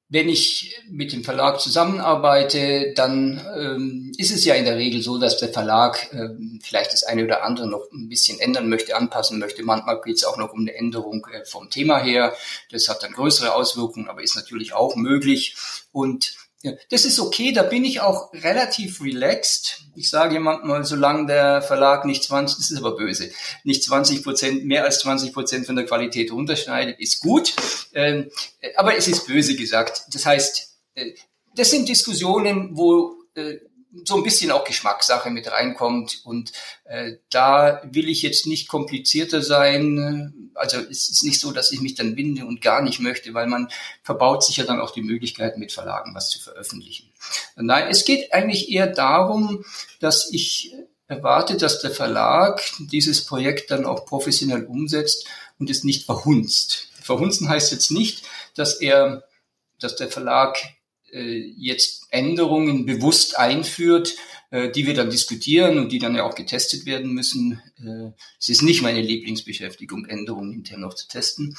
[0.10, 5.18] wenn ich mit dem Verlag zusammenarbeite, dann ähm, ist es ja in der Regel so,
[5.18, 9.38] dass der Verlag ähm, vielleicht das eine oder andere noch ein bisschen ändern möchte, anpassen
[9.38, 9.64] möchte.
[9.64, 12.34] Manchmal geht es auch noch um eine Änderung äh, vom Thema her.
[12.72, 15.58] Das hat dann größere Auswirkungen, aber ist natürlich auch möglich.
[15.92, 19.84] Und ja, das ist okay, da bin ich auch relativ relaxed.
[19.96, 23.32] Ich sage manchmal, solange der Verlag nicht 20, das ist aber böse,
[23.64, 27.54] nicht 20 Prozent, mehr als 20 Prozent von der Qualität runterschneidet, ist gut.
[27.94, 28.30] Ähm,
[28.76, 30.04] aber es ist böse gesagt.
[30.14, 31.14] Das heißt, äh,
[31.56, 33.58] das sind Diskussionen, wo äh,
[34.04, 36.22] so ein bisschen auch Geschmackssache mit reinkommt.
[36.24, 36.52] Und
[36.86, 40.34] äh, da will ich jetzt nicht komplizierter sein.
[40.58, 43.48] Also es ist nicht so, dass ich mich dann binde und gar nicht möchte, weil
[43.48, 43.70] man
[44.04, 47.10] verbaut sich ja dann auch die Möglichkeit, mit Verlagen was zu veröffentlichen.
[47.56, 49.66] Nein, es geht eigentlich eher darum,
[50.00, 50.74] dass ich
[51.08, 55.26] erwarte, dass der Verlag dieses Projekt dann auch professionell umsetzt
[55.58, 56.90] und es nicht verhunzt.
[57.02, 58.24] Verhunzen heißt jetzt nicht,
[58.56, 59.24] dass er,
[59.80, 60.58] dass der Verlag
[61.12, 64.16] äh, jetzt Änderungen bewusst einführt,
[64.50, 67.62] äh, die wir dann diskutieren und die dann ja auch getestet werden müssen.
[67.78, 71.56] Äh, es ist nicht meine Lieblingsbeschäftigung, Änderungen intern noch zu testen.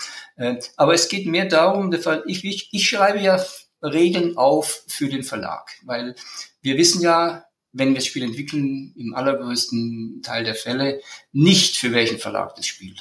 [0.77, 1.93] Aber es geht mehr darum,
[2.27, 3.45] ich, ich, ich schreibe ja
[3.83, 6.15] Regeln auf für den Verlag, weil
[6.63, 11.01] wir wissen ja, wenn wir das Spiel entwickeln, im allergrößten Teil der Fälle
[11.33, 12.95] nicht für welchen Verlag das Spiel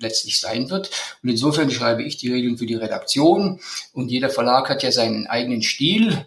[0.00, 0.90] letztlich sein wird.
[1.22, 3.60] Und insofern schreibe ich die Regeln für die Redaktion
[3.92, 6.26] und jeder Verlag hat ja seinen eigenen Stil.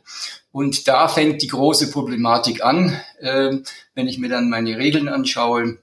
[0.52, 3.58] Und da fängt die große Problematik an, äh,
[3.96, 5.80] wenn ich mir dann meine Regeln anschaue,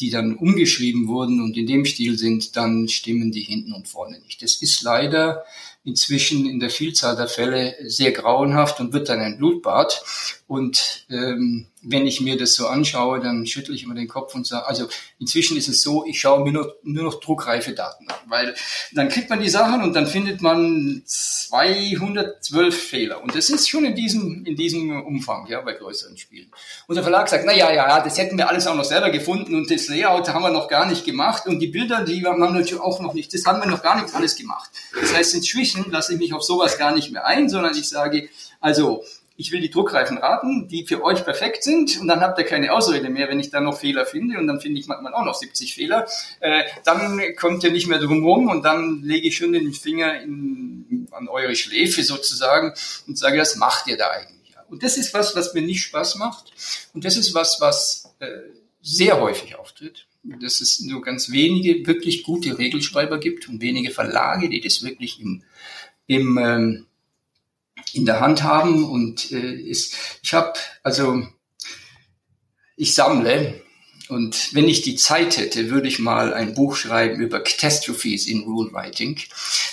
[0.00, 4.18] die dann umgeschrieben wurden und in dem Stil sind, dann stimmen die hinten und vorne
[4.20, 4.42] nicht.
[4.42, 5.44] Das ist leider
[5.84, 10.02] inzwischen in der Vielzahl der Fälle sehr grauenhaft und wird dann ein Blutbad.
[10.48, 14.46] Und ähm, wenn ich mir das so anschaue, dann schüttle ich immer den Kopf und
[14.46, 18.16] sage, also inzwischen ist es so, ich schaue mir nur, nur noch druckreife Daten an,
[18.26, 18.54] weil
[18.92, 23.22] dann kriegt man die Sachen und dann findet man 212 Fehler.
[23.22, 26.50] Und das ist schon in diesem, in diesem Umfang, ja, bei größeren Spielen.
[26.86, 29.54] Und der Verlag sagt, na ja, ja, das hätten wir alles auch noch selber gefunden
[29.54, 32.50] und das Layout haben wir noch gar nicht gemacht und die Bilder, die haben wir
[32.50, 34.70] natürlich auch noch nicht, das haben wir noch gar nicht alles gemacht.
[34.98, 38.28] Das heißt, inzwischen lasse ich mich auf sowas gar nicht mehr ein, sondern ich sage,
[38.60, 39.04] also,
[39.36, 42.00] ich will die druckreifen Raten, die für euch perfekt sind.
[42.00, 44.38] Und dann habt ihr keine Ausrede mehr, wenn ich da noch Fehler finde.
[44.38, 46.06] Und dann finde ich manchmal auch noch 70 Fehler,
[46.40, 48.48] äh, dann kommt ihr nicht mehr drum rum.
[48.48, 52.74] Und dann lege ich schon den Finger in, an eure Schläfe sozusagen
[53.06, 54.54] und sage, was macht ihr da eigentlich?
[54.68, 56.52] Und das ist was, was mir nicht Spaß macht.
[56.94, 58.28] Und das ist was, was äh,
[58.82, 60.06] sehr häufig auftritt.
[60.22, 65.20] Dass es nur ganz wenige wirklich gute Regelschreiber gibt und wenige Verlage, die das wirklich
[65.20, 65.42] im,
[66.06, 66.86] im ähm,
[67.92, 71.26] in der Hand haben und äh, ist, ich habe also
[72.76, 73.62] ich sammle
[74.08, 78.42] und wenn ich die Zeit hätte, würde ich mal ein Buch schreiben über Catastrophes in
[78.42, 79.18] Rule Writing.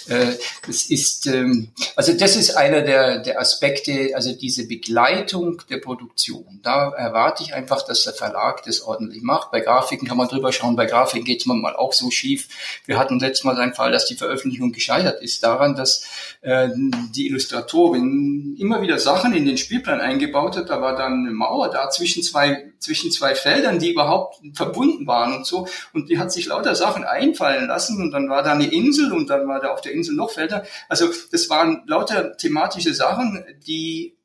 [0.07, 0.33] Äh,
[0.65, 6.61] das ist, ähm, also das ist einer der, der Aspekte, also diese Begleitung der Produktion.
[6.63, 9.51] Da erwarte ich einfach, dass der Verlag das ordentlich macht.
[9.51, 12.47] Bei Grafiken kann man drüber schauen, bei Grafiken geht es manchmal auch so schief.
[12.85, 16.05] Wir hatten letztes Mal einen Fall, dass die Veröffentlichung gescheitert ist daran, dass
[16.39, 16.69] äh,
[17.13, 20.69] die Illustratorin immer wieder Sachen in den Spielplan eingebaut hat.
[20.69, 25.33] Da war dann eine Mauer da zwischen zwei, zwischen zwei Feldern, die überhaupt verbunden waren
[25.33, 25.67] und so.
[25.93, 29.29] Und die hat sich lauter Sachen einfallen lassen und dann war da eine Insel und
[29.29, 30.65] dann war da auf der Insel noch Felder.
[30.89, 34.17] Also das waren lauter thematische Sachen, die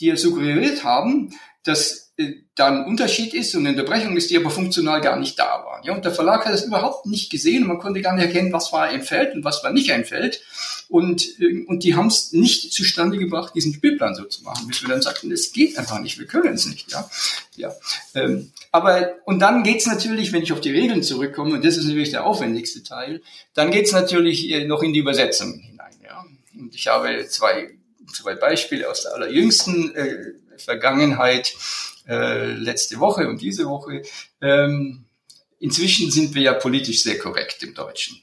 [0.00, 1.30] dir suggeriert haben,
[1.62, 2.01] dass
[2.54, 5.80] da ein Unterschied ist und eine Unterbrechung ist, die aber funktional gar nicht da war.
[5.84, 8.52] Ja, und der Verlag hat das überhaupt nicht gesehen und man konnte gar nicht erkennen,
[8.52, 10.42] was war ein Feld und was war nicht ein Feld.
[10.88, 14.82] Und, äh, und die haben es nicht zustande gebracht, diesen Spielplan so zu machen, bis
[14.82, 16.92] wir dann sagten, es geht einfach nicht, wir können es nicht.
[16.92, 17.08] Ja,
[17.56, 17.74] ja.
[18.14, 21.86] Ähm, aber und dann geht's natürlich, wenn ich auf die Regeln zurückkomme, und das ist
[21.86, 23.22] natürlich der aufwendigste Teil,
[23.54, 25.94] dann geht's natürlich äh, noch in die Übersetzung hinein.
[26.04, 26.24] Ja.
[26.58, 27.70] Und ich habe zwei,
[28.12, 30.16] zwei Beispiele aus der allerjüngsten äh,
[30.58, 31.54] Vergangenheit,
[32.08, 34.02] äh, letzte Woche und diese Woche.
[34.40, 35.04] Ähm,
[35.58, 38.20] inzwischen sind wir ja politisch sehr korrekt im Deutschen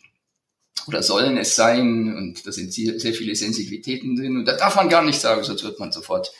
[0.87, 4.89] oder sollen es sein und da sind sehr viele Sensibilitäten drin und da darf man
[4.89, 6.31] gar nicht sagen, sonst wird man sofort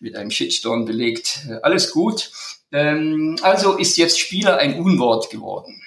[0.00, 1.40] mit einem Shitstorm belegt.
[1.48, 2.30] Äh, alles gut.
[2.72, 5.80] Ähm, also ist jetzt Spieler ein Unwort geworden.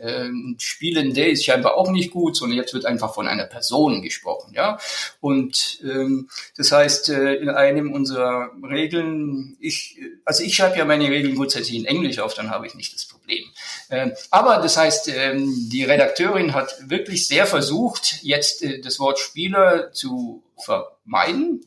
[0.00, 4.52] Ähm, Spielende ist scheinbar auch nicht gut, sondern jetzt wird einfach von einer Person gesprochen,
[4.54, 4.78] ja.
[5.20, 11.08] Und ähm, das heißt, äh, in einem unserer Regeln, ich, also ich schreibe ja meine
[11.08, 13.44] Regeln grundsätzlich in Englisch auf, dann habe ich nicht das Problem.
[13.90, 19.18] Ähm, aber das heißt, ähm, die Redakteurin hat wirklich sehr versucht, jetzt äh, das Wort
[19.18, 21.66] Spieler zu vermeiden.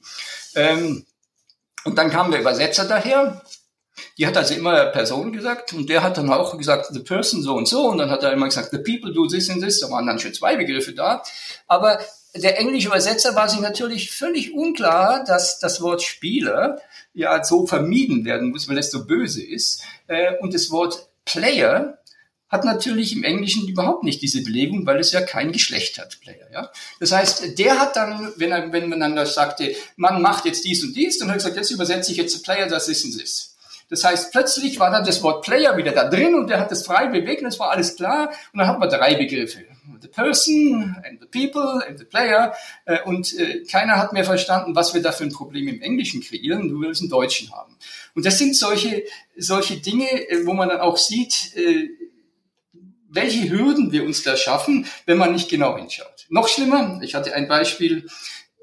[0.56, 1.06] Ähm,
[1.86, 3.42] und dann kam der Übersetzer daher
[4.18, 7.56] die hat also immer Person gesagt und der hat dann auch gesagt, the person so
[7.56, 9.90] und so und dann hat er immer gesagt, the people do this and this, da
[9.90, 11.24] waren dann schon zwei Begriffe da.
[11.68, 12.00] Aber
[12.36, 16.80] der englische Übersetzer war sich natürlich völlig unklar, dass das Wort Spieler
[17.14, 19.84] ja so vermieden werden muss, weil es so böse ist.
[20.08, 22.00] Äh, und das Wort Player
[22.54, 26.48] hat natürlich im Englischen überhaupt nicht diese Belegung, weil es ja kein Geschlecht hat, Player.
[26.52, 26.72] Ja?
[27.00, 30.64] Das heißt, der hat dann, wenn, er, wenn man dann das sagte, man macht jetzt
[30.64, 33.20] dies und dies, dann hat er gesagt, jetzt übersetze ich jetzt Player, das ist und
[33.20, 33.53] das.
[33.90, 36.86] Das heißt, plötzlich war dann das Wort Player wieder da drin und der hat das
[36.86, 38.30] frei bewegt und es war alles klar.
[38.52, 39.66] Und dann hat man drei Begriffe.
[40.02, 42.54] The person and the people and the player.
[42.86, 46.22] Äh, und äh, keiner hat mehr verstanden, was wir da für ein Problem im Englischen
[46.22, 46.70] kreieren.
[46.70, 47.76] Du willst einen Deutschen haben.
[48.16, 49.04] Und das sind solche,
[49.38, 51.54] solche Dinge, äh, wo man dann auch sieht,
[53.10, 56.26] welche Hürden wir uns da schaffen, wenn man nicht genau hinschaut.
[56.30, 58.08] Noch schlimmer, ich hatte ein Beispiel,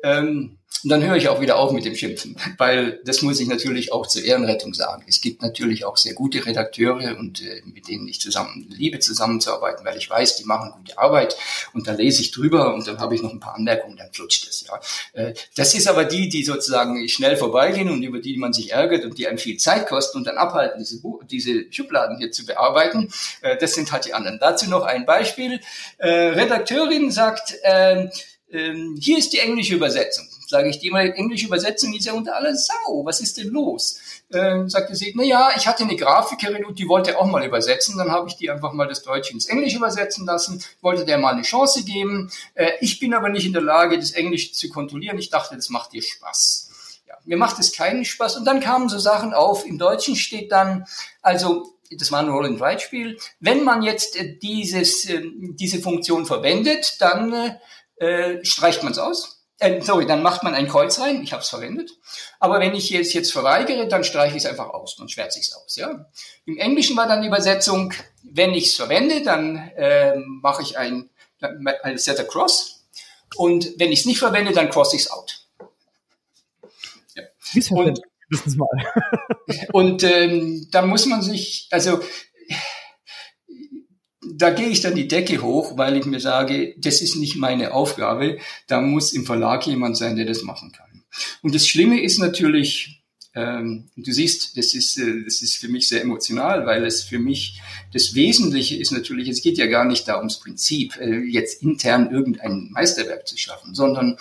[0.02, 3.48] ähm, und dann höre ich auch wieder auf mit dem Schimpfen, weil das muss ich
[3.48, 5.04] natürlich auch zur Ehrenrettung sagen.
[5.06, 9.84] Es gibt natürlich auch sehr gute Redakteure und äh, mit denen ich zusammen liebe zusammenzuarbeiten,
[9.84, 11.36] weil ich weiß, die machen gute Arbeit
[11.74, 14.48] und da lese ich drüber und dann habe ich noch ein paar Anmerkungen, dann flutscht
[14.48, 14.64] es.
[14.66, 14.80] Ja.
[15.12, 19.04] Äh, das ist aber die, die sozusagen schnell vorbeigehen und über die man sich ärgert
[19.04, 23.12] und die einem viel Zeit kosten und dann abhalten, diese, diese Schubladen hier zu bearbeiten.
[23.42, 24.38] Äh, das sind halt die anderen.
[24.40, 25.60] Dazu noch ein Beispiel.
[25.98, 28.08] Äh, Redakteurin sagt, äh,
[28.52, 30.26] ähm, hier ist die englische Übersetzung.
[30.50, 33.04] Sage ich, die englische Übersetzung ist ja unter aller Sau.
[33.04, 34.00] Was ist denn los?
[34.32, 37.96] Ähm, sagte sie, na ja, ich hatte eine Grafikerin und die wollte auch mal übersetzen.
[37.96, 41.34] Dann habe ich die einfach mal das Deutsche ins Englische übersetzen lassen, wollte der mal
[41.34, 42.32] eine Chance geben.
[42.54, 45.18] Äh, ich bin aber nicht in der Lage, das Englische zu kontrollieren.
[45.18, 46.70] Ich dachte, das macht dir Spaß.
[47.06, 48.36] Ja, mir macht es keinen Spaß.
[48.36, 49.64] Und dann kamen so Sachen auf.
[49.64, 50.84] Im Deutschen steht dann,
[51.22, 53.18] also das war ein Roll-and-Write-Spiel.
[53.38, 57.54] Wenn man jetzt äh, dieses, äh, diese Funktion verwendet, dann äh,
[58.00, 59.39] äh, streicht man es aus.
[59.60, 61.90] Äh, sorry, dann macht man ein Kreuz rein, ich habe es verwendet.
[62.38, 65.48] Aber wenn ich es jetzt verweigere, dann streiche ich es einfach aus, dann schwärze ich
[65.48, 65.76] es aus.
[65.76, 66.06] Ja?
[66.46, 67.92] Im Englischen war dann die Übersetzung,
[68.22, 72.86] wenn ich es verwende, dann äh, mache ich ein, ein Set Cross.
[73.36, 75.46] Und wenn ich es nicht verwende, dann cross ich es out.
[77.14, 77.24] Ja.
[77.70, 78.00] Und,
[78.56, 78.68] mal.
[79.72, 82.00] und ähm, da muss man sich, also
[84.40, 87.72] da gehe ich dann die Decke hoch, weil ich mir sage, das ist nicht meine
[87.74, 88.38] Aufgabe.
[88.66, 91.04] Da muss im Verlag jemand sein, der das machen kann.
[91.42, 93.02] Und das Schlimme ist natürlich,
[93.34, 97.18] ähm, du siehst, das ist, äh, das ist für mich sehr emotional, weil es für
[97.18, 97.60] mich
[97.92, 102.10] das Wesentliche ist natürlich, es geht ja gar nicht da ums Prinzip, äh, jetzt intern
[102.10, 104.16] irgendein Meisterwerk zu schaffen, sondern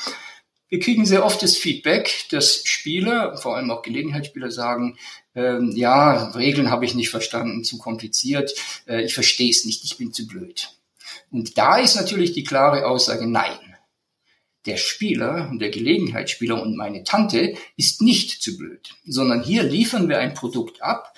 [0.69, 4.97] wir kriegen sehr oft das Feedback, dass Spieler, vor allem auch Gelegenheitsspieler sagen,
[5.35, 8.53] ähm, ja, Regeln habe ich nicht verstanden, zu kompliziert,
[8.87, 10.69] äh, ich verstehe es nicht, ich bin zu blöd.
[11.31, 13.68] Und da ist natürlich die klare Aussage, nein
[14.69, 20.07] der Spieler und der Gelegenheitsspieler und meine Tante ist nicht zu blöd, sondern hier liefern
[20.07, 21.15] wir ein Produkt ab,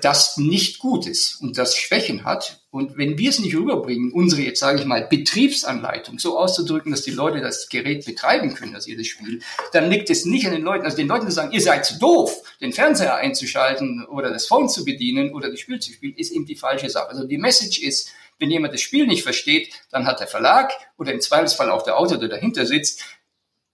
[0.00, 2.60] das nicht gut ist und das Schwächen hat.
[2.70, 7.02] Und wenn wir es nicht rüberbringen, unsere, jetzt sage ich mal, Betriebsanleitung so auszudrücken, dass
[7.02, 10.62] die Leute das Gerät betreiben können, das jedes Spiel, dann liegt es nicht an den
[10.62, 14.46] Leuten, also den Leuten zu sagen, ihr seid zu doof, den Fernseher einzuschalten oder das
[14.46, 17.08] Phone zu bedienen oder das Spiel zu spielen, ist eben die falsche Sache.
[17.10, 18.12] Also die Message ist,
[18.42, 21.96] wenn jemand das Spiel nicht versteht, dann hat der Verlag oder im Zweifelsfall auch der
[21.96, 23.04] Autor, der dahinter sitzt,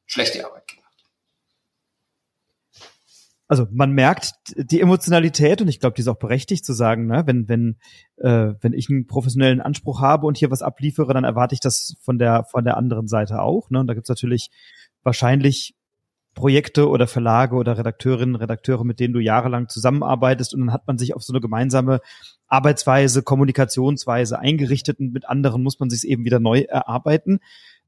[0.05, 0.85] schlechte Arbeit gemacht.
[3.47, 7.23] Also man merkt die Emotionalität und ich glaube, die ist auch berechtigt zu sagen, ne,
[7.25, 7.79] wenn wenn
[8.19, 11.97] äh, wenn ich einen professionellen Anspruch habe und hier was abliefere, dann erwarte ich das
[12.03, 13.71] von der von der anderen Seite auch.
[13.71, 13.81] Ne?
[13.81, 14.51] Und da gibt's natürlich
[15.03, 15.77] wahrscheinlich
[16.39, 20.97] Projekte oder Verlage oder Redakteurinnen, Redakteure, mit denen du jahrelang zusammenarbeitest und dann hat man
[20.97, 22.01] sich auf so eine gemeinsame
[22.47, 27.41] Arbeitsweise, Kommunikationsweise eingerichtet und mit anderen muss man sich eben wieder neu erarbeiten.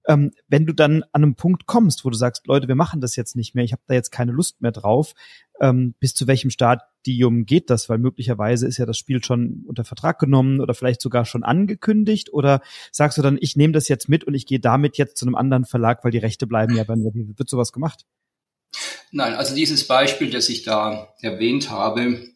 [0.09, 3.15] Ähm, wenn du dann an einem Punkt kommst, wo du sagst, Leute, wir machen das
[3.15, 5.15] jetzt nicht mehr, ich habe da jetzt keine Lust mehr drauf,
[5.61, 7.89] ähm, bis zu welchem Stadium geht das?
[7.89, 12.33] Weil möglicherweise ist ja das Spiel schon unter Vertrag genommen oder vielleicht sogar schon angekündigt
[12.33, 15.25] oder sagst du dann, ich nehme das jetzt mit und ich gehe damit jetzt zu
[15.25, 17.15] einem anderen Verlag, weil die Rechte bleiben ja bei mir.
[17.15, 18.07] Wie wird sowas gemacht?
[19.13, 22.31] Nein, also dieses Beispiel, das ich da erwähnt habe,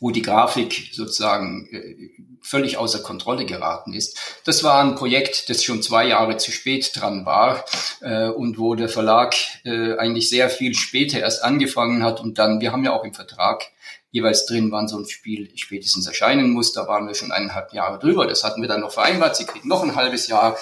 [0.00, 2.10] wo die Grafik sozusagen äh,
[2.42, 4.18] völlig außer Kontrolle geraten ist.
[4.46, 7.64] Das war ein Projekt, das schon zwei Jahre zu spät dran war
[8.00, 12.62] äh, und wo der Verlag äh, eigentlich sehr viel später erst angefangen hat und dann,
[12.62, 13.64] wir haben ja auch im Vertrag
[14.10, 16.72] jeweils drin, wann so ein Spiel spätestens erscheinen muss.
[16.72, 18.26] Da waren wir schon eineinhalb Jahre drüber.
[18.26, 19.36] Das hatten wir dann noch vereinbart.
[19.36, 20.58] Sie kriegen noch ein halbes Jahr.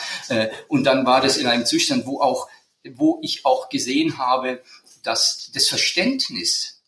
[0.66, 2.48] und dann war das in einem Zustand, wo auch
[2.94, 4.60] wo ich auch gesehen habe,
[5.02, 6.78] dass das Verständnis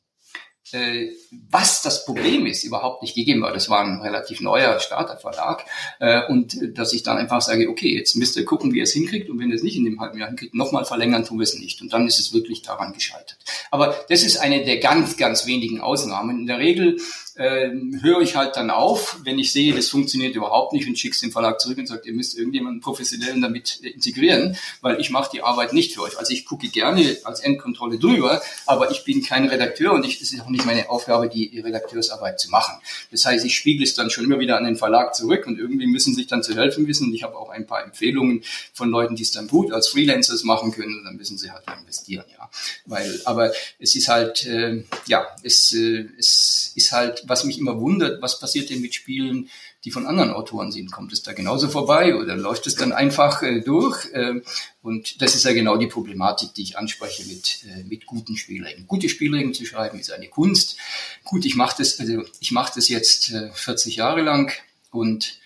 [0.72, 1.08] äh,
[1.48, 3.52] was das Problem ist, überhaupt nicht gegeben war.
[3.52, 5.64] Das war ein relativ neuer Starterverlag.
[5.98, 8.92] Äh, und dass ich dann einfach sage, okay, jetzt müsst ihr gucken, wie ihr es
[8.92, 9.28] hinkriegt.
[9.30, 11.58] Und wenn ihr es nicht in dem halben Jahr hinkriegt, nochmal verlängern tun wir es
[11.58, 11.82] nicht.
[11.82, 13.38] Und dann ist es wirklich daran gescheitert.
[13.70, 16.40] Aber das ist eine der ganz, ganz wenigen Ausnahmen.
[16.40, 16.98] In der Regel
[17.40, 17.70] äh,
[18.02, 21.32] höre ich halt dann auf, wenn ich sehe, das funktioniert überhaupt nicht und schick's den
[21.32, 25.72] Verlag zurück und sagt, ihr müsst irgendjemanden professionellen damit integrieren, weil ich mache die Arbeit
[25.72, 26.18] nicht für euch.
[26.18, 30.32] Also ich gucke gerne als Endkontrolle drüber, aber ich bin kein Redakteur und ich, das
[30.32, 32.78] ist auch nicht meine Aufgabe, die Redakteursarbeit zu machen.
[33.10, 35.86] Das heißt, ich spiegel es dann schon immer wieder an den Verlag zurück und irgendwie
[35.86, 37.10] müssen sich dann zu helfen wissen.
[37.14, 40.72] Ich habe auch ein paar Empfehlungen von Leuten, die es dann gut als Freelancers machen
[40.72, 42.50] können und dann müssen sie halt investieren, ja.
[42.84, 47.80] Weil, aber es ist halt, äh, ja, es, äh, es ist halt, was mich immer
[47.80, 49.48] wundert, was passiert denn mit Spielen,
[49.84, 50.92] die von anderen Autoren sind.
[50.92, 54.12] Kommt es da genauso vorbei oder läuft es dann einfach äh, durch?
[54.12, 54.42] Äh,
[54.82, 58.86] und das ist ja genau die Problematik, die ich anspreche mit, äh, mit guten Spielregeln.
[58.86, 60.76] Gute Spielregeln zu schreiben ist eine Kunst.
[61.24, 64.52] Gut, ich mache das, also ich mache das jetzt äh, 40 Jahre lang
[64.90, 65.38] und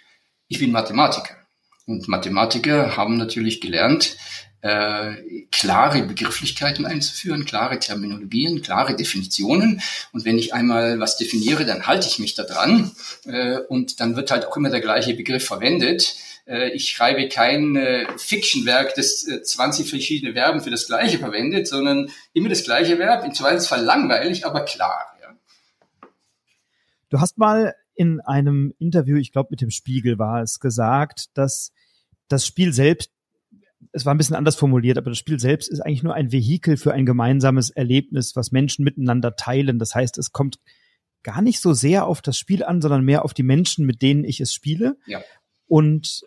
[0.48, 1.36] ich bin Mathematiker.
[1.86, 4.16] Und Mathematiker haben natürlich gelernt,
[4.64, 9.82] äh, klare Begrifflichkeiten einzuführen, klare Terminologien, klare Definitionen.
[10.12, 12.92] Und wenn ich einmal was definiere, dann halte ich mich da dran.
[13.26, 16.16] Äh, und dann wird halt auch immer der gleiche Begriff verwendet.
[16.46, 21.68] Äh, ich schreibe kein äh, Fiction-Werk, das äh, 20 verschiedene Verben für das Gleiche verwendet,
[21.68, 25.14] sondern immer das gleiche Verb, im Zweifelsfall langweilig, aber klar.
[25.20, 26.08] Ja.
[27.10, 31.70] Du hast mal in einem Interview, ich glaube mit dem Spiegel war es, gesagt, dass
[32.28, 33.10] das Spiel selbst
[33.94, 36.76] es war ein bisschen anders formuliert, aber das Spiel selbst ist eigentlich nur ein Vehikel
[36.76, 39.78] für ein gemeinsames Erlebnis, was Menschen miteinander teilen.
[39.78, 40.58] Das heißt, es kommt
[41.22, 44.24] gar nicht so sehr auf das Spiel an, sondern mehr auf die Menschen, mit denen
[44.24, 44.96] ich es spiele.
[45.06, 45.20] Ja.
[45.68, 46.22] Und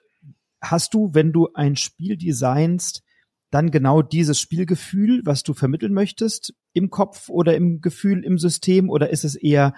[0.62, 3.04] hast du, wenn du ein Spiel designst,
[3.52, 8.90] dann genau dieses Spielgefühl, was du vermitteln möchtest, im Kopf oder im Gefühl, im System,
[8.90, 9.74] oder ist es eher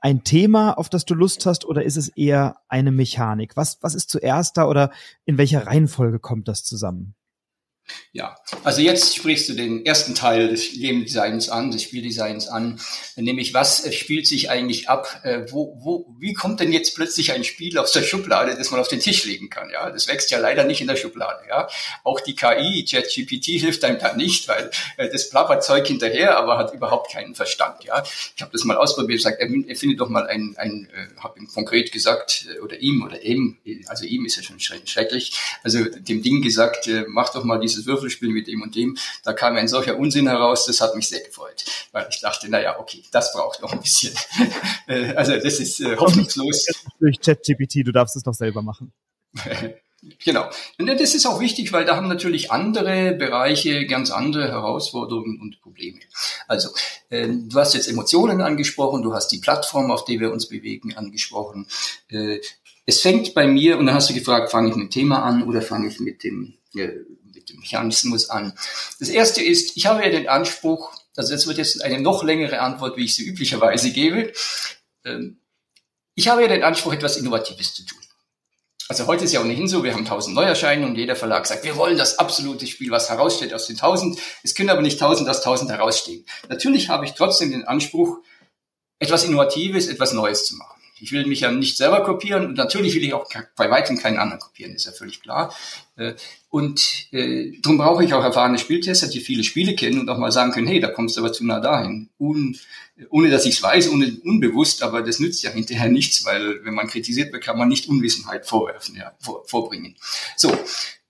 [0.00, 3.56] ein Thema, auf das du Lust hast, oder ist es eher eine Mechanik?
[3.56, 4.92] Was, was ist zuerst da oder
[5.24, 7.14] in welcher Reihenfolge kommt das zusammen?
[8.12, 12.78] Ja, also jetzt sprichst du den ersten Teil des Game Designs an, des Spieldesigns an,
[13.16, 17.32] nämlich was äh, spielt sich eigentlich ab, äh, wo, wo, wie kommt denn jetzt plötzlich
[17.32, 19.90] ein Spiel aus der Schublade, das man auf den Tisch legen kann, ja?
[19.90, 21.68] Das wächst ja leider nicht in der Schublade, ja?
[22.04, 26.58] Auch die KI, ChatGPT hilft einem da nicht, weil äh, das plappert Zeug hinterher, aber
[26.58, 28.02] hat überhaupt keinen Verstand, ja?
[28.36, 31.38] Ich habe das mal ausprobiert, gesagt, er, er findet doch mal ein, ein äh, habe
[31.38, 35.82] ihm konkret gesagt, äh, oder ihm oder ihm, also ihm ist ja schon schrecklich, also
[35.84, 38.96] dem Ding gesagt, äh, mach doch mal dieses dieses Würfelspiel mit dem und dem.
[39.24, 42.78] Da kam ein solcher Unsinn heraus, das hat mich sehr gefreut, weil ich dachte, naja,
[42.78, 44.14] okay, das braucht noch ein bisschen.
[44.88, 46.66] Äh, also das ist äh, hoffnungslos.
[46.98, 48.92] Durch ChatGPT, du darfst es noch selber machen.
[50.24, 50.50] Genau.
[50.78, 55.60] Und das ist auch wichtig, weil da haben natürlich andere Bereiche ganz andere Herausforderungen und
[55.60, 56.00] Probleme.
[56.48, 56.70] Also,
[57.08, 60.96] äh, du hast jetzt Emotionen angesprochen, du hast die Plattform, auf der wir uns bewegen,
[60.96, 61.68] angesprochen.
[62.08, 62.40] Äh,
[62.84, 65.44] es fängt bei mir, und dann hast du gefragt, fange ich mit dem Thema an
[65.44, 67.21] oder fange ich mit dem äh, mit dem
[67.58, 68.52] Mechanismus an.
[68.98, 72.60] Das erste ist, ich habe ja den Anspruch, also das wird jetzt eine noch längere
[72.60, 74.32] Antwort, wie ich sie üblicherweise gebe.
[75.04, 75.38] Ähm,
[76.14, 77.98] ich habe ja den Anspruch, etwas Innovatives zu tun.
[78.88, 81.76] Also heute ist ja ohnehin so, wir haben tausend Neuerscheinungen und jeder Verlag sagt, wir
[81.76, 84.18] wollen das absolute Spiel, was heraussteht aus den tausend.
[84.42, 86.26] Es können aber nicht tausend aus tausend herausstehen.
[86.48, 88.18] Natürlich habe ich trotzdem den Anspruch,
[88.98, 90.81] etwas Innovatives, etwas Neues zu machen.
[91.02, 94.18] Ich will mich ja nicht selber kopieren und natürlich will ich auch bei weitem keinen
[94.18, 95.52] anderen kopieren, ist ja völlig klar.
[95.96, 96.14] Äh,
[96.48, 100.30] und äh, darum brauche ich auch erfahrene Spieltester, die viele Spiele kennen und auch mal
[100.30, 102.08] sagen können, hey, da kommst du aber zu nah dahin.
[102.18, 102.56] Un,
[103.10, 106.74] ohne dass ich es weiß, ohne, unbewusst, aber das nützt ja hinterher nichts, weil wenn
[106.74, 109.96] man kritisiert wird, kann man nicht Unwissenheit vorwerfen, ja, vor, vorbringen.
[110.36, 110.56] So,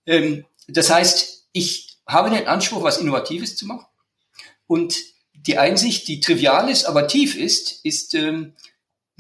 [0.06, 3.86] ähm, das heißt, ich habe den Anspruch, was Innovatives zu machen.
[4.66, 4.96] Und
[5.34, 8.54] die Einsicht, die trivial ist, aber tief ist, ist, ähm,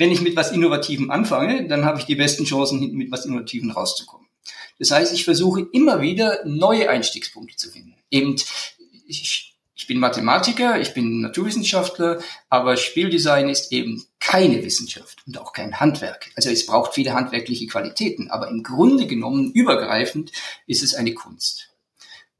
[0.02, 3.24] wenn ich mit was Innovativem anfange, dann habe ich die besten Chancen, hinten mit was
[3.24, 4.26] Innovativem rauszukommen.
[4.80, 7.94] Das heißt, ich versuche immer wieder neue Einstiegspunkte zu finden.
[8.10, 8.34] Eben,
[9.06, 15.52] ich, ich bin Mathematiker, ich bin Naturwissenschaftler, aber Spieldesign ist eben keine Wissenschaft und auch
[15.52, 16.32] kein Handwerk.
[16.34, 20.32] Also es braucht viele handwerkliche Qualitäten, aber im Grunde genommen übergreifend
[20.66, 21.71] ist es eine Kunst.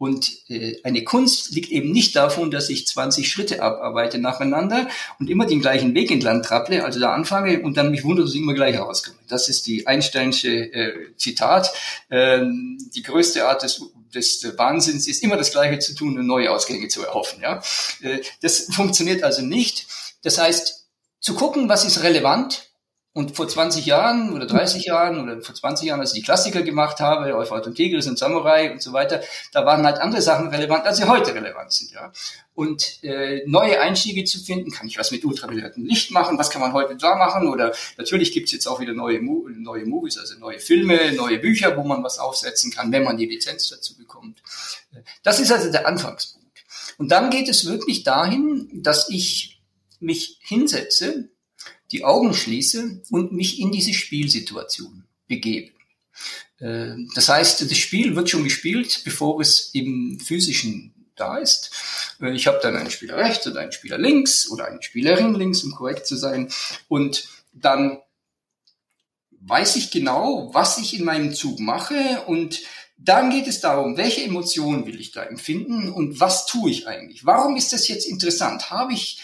[0.02, 4.88] Und äh, eine Kunst liegt eben nicht davon, dass ich 20 Schritte abarbeite nacheinander
[5.20, 8.34] und immer den gleichen Weg entlang trapple, also da anfange und dann mich wundert, dass
[8.34, 9.16] ich immer gleich rauskomme.
[9.28, 11.72] Das ist die Einsteinsche äh, Zitat.
[12.10, 13.80] Ähm, die größte Art des
[14.12, 17.40] des Wahnsinns ist immer das Gleiche zu tun und neue Ausgänge zu erhoffen.
[17.40, 17.62] Ja?
[18.00, 19.86] Äh, das funktioniert also nicht.
[20.22, 20.88] Das heißt,
[21.20, 22.71] zu gucken, was ist relevant,
[23.14, 26.62] und vor 20 Jahren oder 30 Jahren oder vor 20 Jahren, als ich die Klassiker
[26.62, 29.20] gemacht habe, Euphrat und Tigris und Samurai und so weiter,
[29.52, 31.92] da waren halt andere Sachen relevant, als sie heute relevant sind.
[31.92, 32.10] Ja.
[32.54, 36.62] Und äh, neue Einstiege zu finden, kann ich was mit ultraviolettem Licht machen, was kann
[36.62, 37.48] man heute da machen?
[37.48, 41.84] Oder natürlich gibt's jetzt auch wieder neue, neue Movies, also neue Filme, neue Bücher, wo
[41.84, 44.42] man was aufsetzen kann, wenn man die Lizenz dazu bekommt.
[45.22, 46.64] Das ist also der Anfangspunkt.
[46.96, 49.60] Und dann geht es wirklich dahin, dass ich
[50.00, 51.28] mich hinsetze
[51.92, 55.72] die Augen schließe und mich in diese Spielsituation begebe.
[56.58, 61.70] Äh, das heißt, das Spiel wird schon gespielt, bevor es im physischen da ist.
[62.20, 65.62] Äh, ich habe dann einen Spieler rechts und einen Spieler links oder eine Spielerin links,
[65.62, 66.50] um korrekt zu sein.
[66.88, 67.98] Und dann
[69.40, 72.62] weiß ich genau, was ich in meinem Zug mache und
[72.96, 77.26] dann geht es darum, welche Emotionen will ich da empfinden und was tue ich eigentlich?
[77.26, 78.70] Warum ist das jetzt interessant?
[78.70, 79.20] Habe ich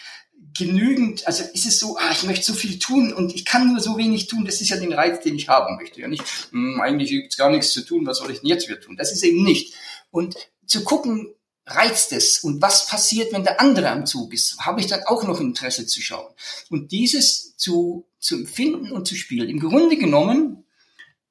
[0.58, 3.80] genügend, also ist es so, ah, ich möchte so viel tun und ich kann nur
[3.80, 6.00] so wenig tun, das ist ja den Reiz, den ich haben möchte.
[6.00, 8.68] Ja nicht, hm, eigentlich gibt es gar nichts zu tun, was soll ich denn jetzt
[8.68, 8.96] wieder tun?
[8.96, 9.74] Das ist eben nicht.
[10.10, 10.36] Und
[10.66, 11.34] zu gucken,
[11.66, 14.58] reizt es und was passiert, wenn der andere am Zug ist?
[14.60, 16.32] Habe ich dann auch noch Interesse zu schauen?
[16.70, 19.48] Und dieses zu, zu empfinden und zu spielen.
[19.48, 20.64] Im Grunde genommen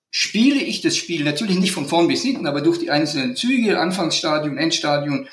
[0.09, 3.79] spiele ich das Spiel natürlich nicht von vorn bis hinten, aber durch die einzelnen Züge,
[3.79, 5.27] Anfangsstadium, Endstadium,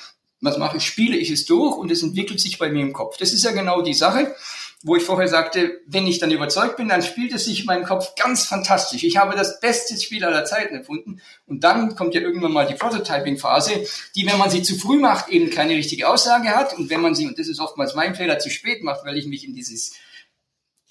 [0.45, 0.85] was mache ich?
[0.85, 3.17] Spiele ich es durch und es entwickelt sich bei mir im Kopf.
[3.17, 4.35] Das ist ja genau die Sache,
[4.83, 7.85] wo ich vorher sagte, wenn ich dann überzeugt bin, dann spielt es sich in meinem
[7.85, 9.03] Kopf ganz fantastisch.
[9.03, 11.23] Ich habe das beste Spiel aller Zeiten erfunden.
[11.47, 15.31] Und dann kommt ja irgendwann mal die Prototyping-Phase, die, wenn man sie zu früh macht,
[15.31, 16.77] eben keine richtige Aussage hat.
[16.77, 19.27] Und wenn man sie, und das ist oftmals mein Fehler, zu spät macht, weil ich
[19.27, 19.95] mich in dieses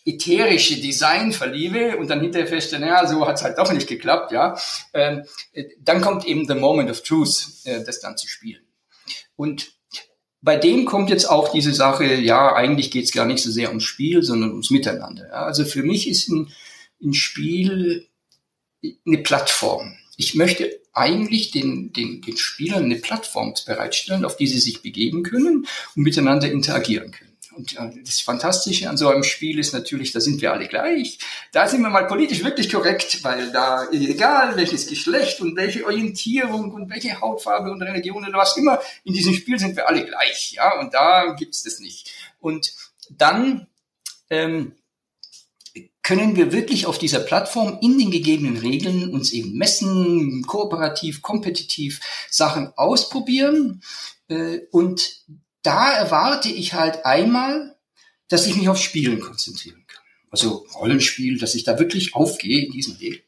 [0.05, 4.57] ätherische Design verliebe und dann hinterher feststelle, ja, so hat's halt doch nicht geklappt, ja,
[4.93, 5.23] ähm,
[5.79, 8.62] dann kommt eben the moment of truth, äh, das dann zu spielen.
[9.35, 9.73] Und
[10.41, 13.85] bei dem kommt jetzt auch diese Sache, ja, eigentlich geht's gar nicht so sehr ums
[13.85, 15.27] Spiel, sondern ums Miteinander.
[15.27, 15.45] Ja.
[15.45, 16.51] Also für mich ist ein,
[17.01, 18.07] ein Spiel
[19.05, 19.95] eine Plattform.
[20.17, 25.23] Ich möchte eigentlich den, den, den Spielern eine Plattform bereitstellen, auf die sie sich begeben
[25.23, 27.32] können und miteinander interagieren können.
[27.55, 31.19] Und äh, das Fantastische an so einem Spiel ist natürlich, da sind wir alle gleich.
[31.51, 36.71] Da sind wir mal politisch wirklich korrekt, weil da, egal welches Geschlecht und welche Orientierung
[36.71, 40.53] und welche Hautfarbe und Religion oder was immer, in diesem Spiel sind wir alle gleich.
[40.53, 42.11] Ja, und da gibt's das nicht.
[42.39, 42.73] Und
[43.09, 43.67] dann
[44.29, 44.73] ähm,
[46.03, 52.01] können wir wirklich auf dieser Plattform in den gegebenen Regeln uns eben messen, kooperativ, kompetitiv
[52.29, 53.81] Sachen ausprobieren
[54.27, 55.23] äh, und
[55.63, 57.75] da erwarte ich halt einmal,
[58.27, 60.03] dass ich mich auf Spielen konzentrieren kann.
[60.29, 63.21] Also Rollenspiel, dass ich da wirklich aufgehe in diesen Regeln.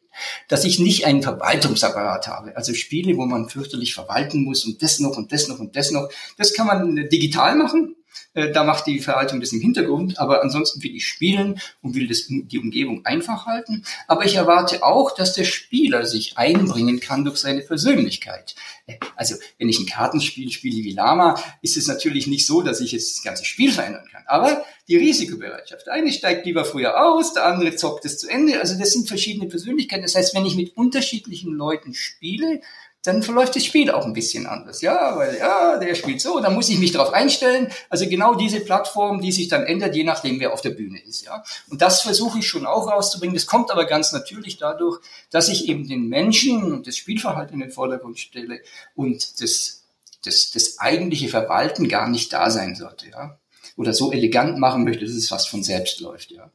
[0.47, 2.55] Dass ich nicht einen Verwaltungsapparat habe.
[2.55, 5.91] Also Spiele, wo man fürchterlich verwalten muss und das noch und das noch und das
[5.91, 6.09] noch.
[6.37, 7.95] Das kann man digital machen.
[8.33, 12.07] Äh, da macht die Verwaltung das im Hintergrund, aber ansonsten will ich spielen und will
[12.07, 13.83] das, die Umgebung einfach halten.
[14.07, 18.55] Aber ich erwarte auch, dass der Spieler sich einbringen kann durch seine Persönlichkeit.
[18.87, 22.81] Äh, also, wenn ich ein Kartenspiel spiele wie Lama, ist es natürlich nicht so, dass
[22.81, 24.23] ich jetzt das ganze Spiel verändern kann.
[24.27, 25.87] Aber die Risikobereitschaft.
[25.87, 28.59] Der eine steigt lieber früher aus, der andere zockt es zu Ende.
[28.59, 30.03] Also, das sind verschiedene Persönlichkeiten.
[30.03, 32.61] Das heißt, wenn ich mit unterschiedlichen Leuten spiele,
[33.05, 34.81] dann verläuft das Spiel auch ein bisschen anders.
[34.81, 37.71] Ja, weil ja, der spielt so, da muss ich mich darauf einstellen.
[37.89, 41.23] Also genau diese Plattform, die sich dann ändert, je nachdem, wer auf der Bühne ist.
[41.23, 43.35] Ja, und das versuche ich schon auch rauszubringen.
[43.35, 44.99] Das kommt aber ganz natürlich dadurch,
[45.29, 48.59] dass ich eben den Menschen und das Spielverhalten in den Vordergrund stelle
[48.95, 49.83] und das,
[50.23, 53.09] das, das eigentliche Verwalten gar nicht da sein sollte.
[53.09, 53.37] Ja,
[53.77, 56.31] oder so elegant machen möchte, dass es fast von selbst läuft.
[56.31, 56.49] Ja.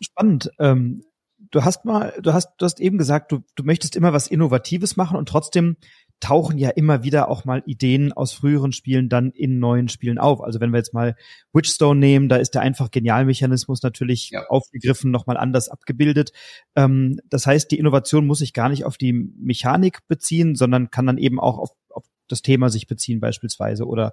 [0.00, 0.50] Spannend.
[0.58, 1.04] Ähm
[1.50, 4.96] du hast mal, du hast, du hast eben gesagt, du, du möchtest immer was Innovatives
[4.96, 5.76] machen und trotzdem
[6.20, 10.40] tauchen ja immer wieder auch mal Ideen aus früheren Spielen dann in neuen Spielen auf.
[10.40, 11.14] Also wenn wir jetzt mal
[11.52, 14.46] Witchstone nehmen, da ist der einfach Genialmechanismus natürlich ja.
[14.48, 16.32] aufgegriffen, nochmal anders abgebildet.
[16.74, 21.06] Ähm, das heißt, die Innovation muss sich gar nicht auf die Mechanik beziehen, sondern kann
[21.06, 24.12] dann eben auch auf, auf das Thema sich beziehen beispielsweise oder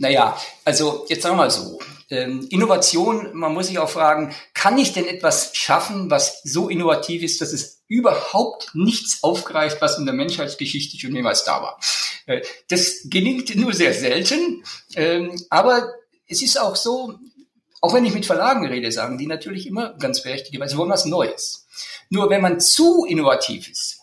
[0.00, 1.78] naja, also jetzt sagen wir mal so,
[2.08, 7.22] ähm, Innovation, man muss sich auch fragen, kann ich denn etwas schaffen, was so innovativ
[7.22, 11.80] ist, dass es überhaupt nichts aufgreift, was in der Menschheitsgeschichte schon jemals da war?
[12.26, 14.64] Äh, das gelingt nur sehr selten,
[14.96, 15.92] ähm, aber
[16.26, 17.18] es ist auch so,
[17.82, 21.66] auch wenn ich mit Verlagen rede, sagen die natürlich immer ganz berechtigterweise, wollen was Neues.
[22.08, 24.00] Nur wenn man zu innovativ ist,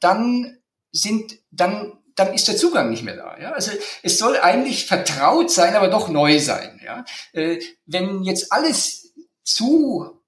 [0.00, 0.58] dann
[0.90, 3.36] sind, dann dann ist der Zugang nicht mehr da.
[3.40, 3.52] Ja?
[3.52, 6.80] Also es soll eigentlich vertraut sein, aber doch neu sein.
[6.84, 7.04] Ja?
[7.32, 9.12] Äh, wenn jetzt alles
[9.42, 10.20] zu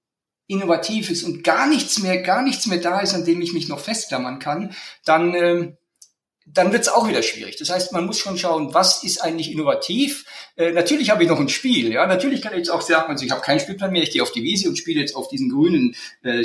[0.47, 3.67] innovativ ist und gar nichts mehr, gar nichts mehr da ist, an dem ich mich
[3.67, 4.73] noch festklammern kann,
[5.05, 5.73] dann äh,
[6.53, 7.57] dann wird es auch wieder schwierig.
[7.57, 10.25] Das heißt, man muss schon schauen, was ist eigentlich innovativ.
[10.55, 11.91] Äh, natürlich habe ich noch ein Spiel.
[11.91, 14.03] Ja, natürlich kann ich jetzt auch sagen, also ich habe keinen Spielplan mehr.
[14.03, 16.43] Ich gehe auf die Wiese und spiele jetzt auf diesen grünen äh,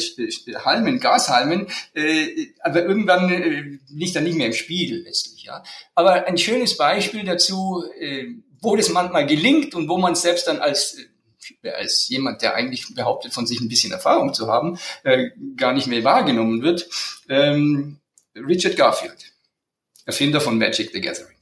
[0.65, 1.69] Halmen, Gashalmen.
[1.95, 5.45] Äh, aber irgendwann äh, bin ich dann nicht mehr im Spiel letztlich.
[5.45, 5.63] Ja,
[5.95, 8.27] aber ein schönes Beispiel dazu, äh,
[8.61, 10.99] wo das manchmal gelingt und wo man selbst dann als
[11.63, 15.73] äh, als jemand, der eigentlich behauptet, von sich ein bisschen Erfahrung zu haben, äh, gar
[15.73, 16.89] nicht mehr wahrgenommen wird.
[17.29, 17.99] Ähm,
[18.35, 19.32] Richard Garfield.
[20.05, 21.37] Erfinder von Magic the Gathering.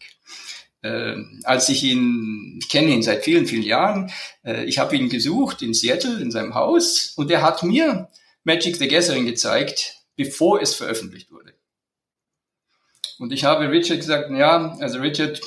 [0.82, 4.10] Äh, als ich ihn, ich kenne ihn seit vielen, vielen Jahren,
[4.44, 8.08] äh, ich habe ihn gesucht in Seattle in seinem Haus und er hat mir
[8.44, 11.54] Magic the Gathering gezeigt, bevor es veröffentlicht wurde.
[13.18, 15.42] Und ich habe Richard gesagt, ja, also Richard,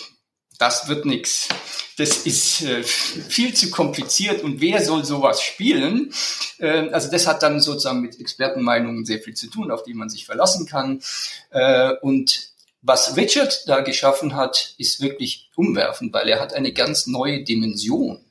[0.60, 1.50] das wird nix.
[1.98, 6.14] Das ist äh, viel zu kompliziert und wer soll sowas spielen?
[6.60, 10.10] Äh, also das hat dann sozusagen mit Expertenmeinungen sehr viel zu tun, auf die man
[10.10, 11.02] sich verlassen kann.
[11.50, 12.53] Äh, und
[12.84, 18.24] was Richard da geschaffen hat, ist wirklich umwerfend, weil er hat eine ganz neue Dimension.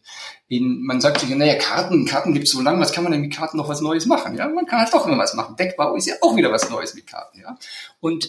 [0.49, 3.23] In, man sagt sich, naja, Karten, Karten gibt es so lange, was kann man denn
[3.23, 4.37] mit Karten noch was Neues machen?
[4.37, 5.57] Ja, man kann halt doch immer was machen.
[5.57, 7.41] Deckbau ist ja auch wieder was Neues mit Karten.
[7.41, 7.57] Ja,
[8.01, 8.29] und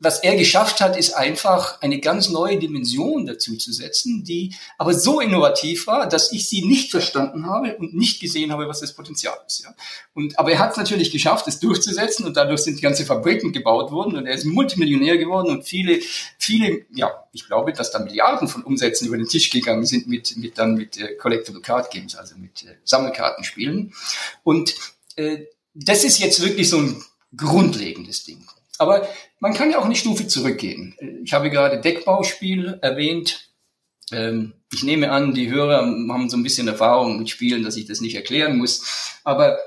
[0.00, 4.94] was er geschafft hat, ist einfach eine ganz neue Dimension dazu zu setzen, die aber
[4.94, 8.94] so innovativ war, dass ich sie nicht verstanden habe und nicht gesehen habe, was das
[8.94, 9.64] Potenzial ist.
[9.64, 9.74] Ja.
[10.14, 13.90] Und, aber er hat es natürlich geschafft, es durchzusetzen und dadurch sind ganze Fabriken gebaut
[13.90, 16.00] worden und er ist Multimillionär geworden und viele,
[16.38, 20.38] viele, ja, ich glaube, dass da Milliarden von Umsätzen über den Tisch gegangen sind mit,
[20.38, 23.92] mit dann mit äh, Collectible Card Games, also mit äh, Sammelkartenspielen.
[24.42, 24.74] Und
[25.16, 27.04] äh, das ist jetzt wirklich so ein
[27.36, 28.46] grundlegendes Ding.
[28.78, 29.08] Aber
[29.40, 30.96] man kann ja auch eine Stufe zurückgehen.
[31.24, 33.50] Ich habe gerade Deckbauspiel erwähnt.
[34.12, 37.86] Ähm, ich nehme an, die Hörer haben so ein bisschen Erfahrung mit Spielen, dass ich
[37.86, 39.18] das nicht erklären muss.
[39.24, 39.58] Aber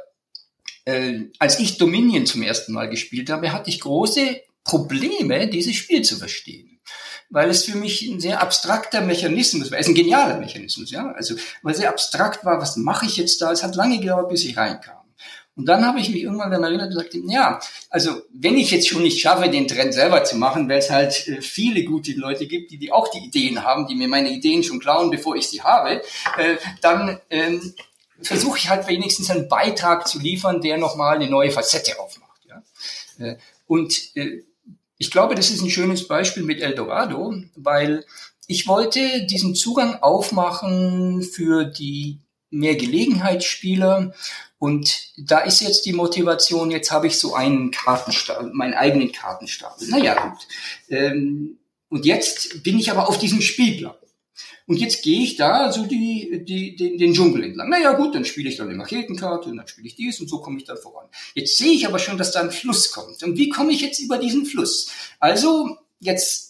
[0.85, 6.01] äh, als ich Dominion zum ersten Mal gespielt habe, hatte ich große Probleme, dieses Spiel
[6.03, 6.79] zu verstehen.
[7.29, 9.77] Weil es für mich ein sehr abstrakter Mechanismus war.
[9.77, 11.11] Es ist ein genialer Mechanismus, ja.
[11.11, 13.51] Also, weil sehr abstrakt war, was mache ich jetzt da?
[13.51, 14.98] Es hat lange gedauert, bis ich reinkam.
[15.59, 18.87] Und dann habe ich mich irgendwann dann erinnert und gesagt, ja, also wenn ich jetzt
[18.87, 22.47] schon nicht schaffe, den Trend selber zu machen, weil es halt äh, viele gute Leute
[22.47, 25.49] gibt, die, die auch die Ideen haben, die mir meine Ideen schon klauen, bevor ich
[25.49, 26.01] sie habe,
[26.37, 27.73] äh, dann ähm,
[28.21, 32.39] versuche ich halt wenigstens einen Beitrag zu liefern, der nochmal eine neue Facette aufmacht.
[32.47, 32.63] Ja?
[33.25, 33.35] Äh,
[33.67, 34.43] und äh,
[34.97, 38.05] ich glaube, das ist ein schönes Beispiel mit Eldorado, weil
[38.47, 42.19] ich wollte diesen Zugang aufmachen für die
[42.49, 44.13] mehr Gelegenheitsspieler
[44.59, 49.87] und da ist jetzt die Motivation, jetzt habe ich so einen Kartenstapel, meinen eigenen Kartenstapel.
[49.87, 50.47] Naja, gut.
[50.89, 53.95] Ähm, und jetzt bin ich aber auf diesem Spielplan.
[54.67, 57.69] Und jetzt gehe ich da so die, die, den, den Dschungel entlang.
[57.69, 60.41] Naja gut, dann spiele ich dann eine Machetenkarte und dann spiele ich dies und so
[60.41, 61.07] komme ich dann voran.
[61.33, 63.23] Jetzt sehe ich aber schon, dass da ein Fluss kommt.
[63.23, 64.91] Und wie komme ich jetzt über diesen Fluss?
[65.19, 66.48] Also jetzt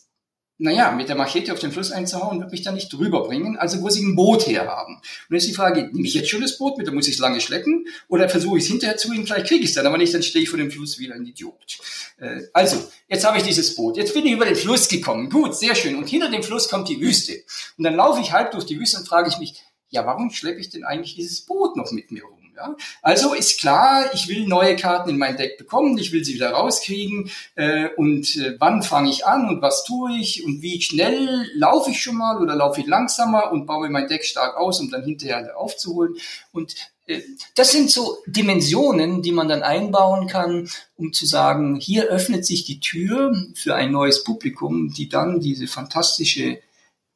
[0.61, 3.57] naja, mit der Machete auf den Fluss einzuhauen, wird mich da nicht drüber bringen.
[3.57, 4.95] Also muss ich ein Boot herhaben.
[4.95, 7.19] Und jetzt die Frage, nehme ich jetzt schon das Boot mit, dann muss ich es
[7.19, 9.97] lange schleppen, oder versuche ich es hinterher zu ihm, vielleicht kriege ich es dann, aber
[9.97, 11.79] nicht, dann stehe ich vor dem Fluss wieder ein Idiot.
[12.17, 13.95] Äh, also, jetzt habe ich dieses Boot.
[13.95, 15.29] Jetzt bin ich über den Fluss gekommen.
[15.29, 15.95] Gut, sehr schön.
[15.95, 17.41] Und hinter dem Fluss kommt die Wüste.
[17.77, 20.59] Und dann laufe ich halb durch die Wüste und frage ich mich, ja, warum schleppe
[20.59, 22.38] ich denn eigentlich dieses Boot noch mit mir rum?
[22.59, 22.75] Ja?
[23.01, 26.51] Also ist klar, ich will neue Karten in mein Deck bekommen, ich will sie wieder
[26.51, 31.49] rauskriegen äh, und äh, wann fange ich an und was tue ich und wie schnell
[31.55, 34.91] laufe ich schon mal oder laufe ich langsamer und baue mein Deck stark aus, um
[34.91, 36.15] dann hinterher aufzuholen.
[36.51, 37.21] Und äh,
[37.55, 42.65] das sind so Dimensionen, die man dann einbauen kann, um zu sagen, hier öffnet sich
[42.65, 46.59] die Tür für ein neues Publikum, die dann diese fantastische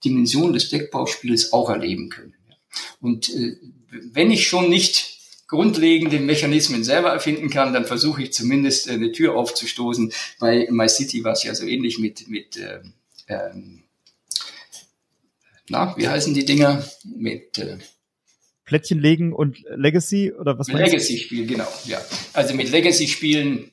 [0.06, 2.34] Dimension des Deckbauspiels auch erleben können.
[3.02, 3.58] Und äh,
[3.90, 5.13] wenn ich schon nicht
[5.54, 10.12] grundlegende Mechanismen selber erfinden kann, dann versuche ich zumindest äh, eine Tür aufzustoßen.
[10.40, 12.80] Bei MyCity war es ja so ähnlich mit, mit äh,
[13.28, 13.84] ähm,
[15.70, 16.84] na, wie heißen die Dinger?
[17.16, 17.78] Mit äh,
[18.66, 22.02] Plättchen legen und Legacy oder was Legacy-Spiel, genau, ja.
[22.34, 23.72] Also mit Legacy-Spielen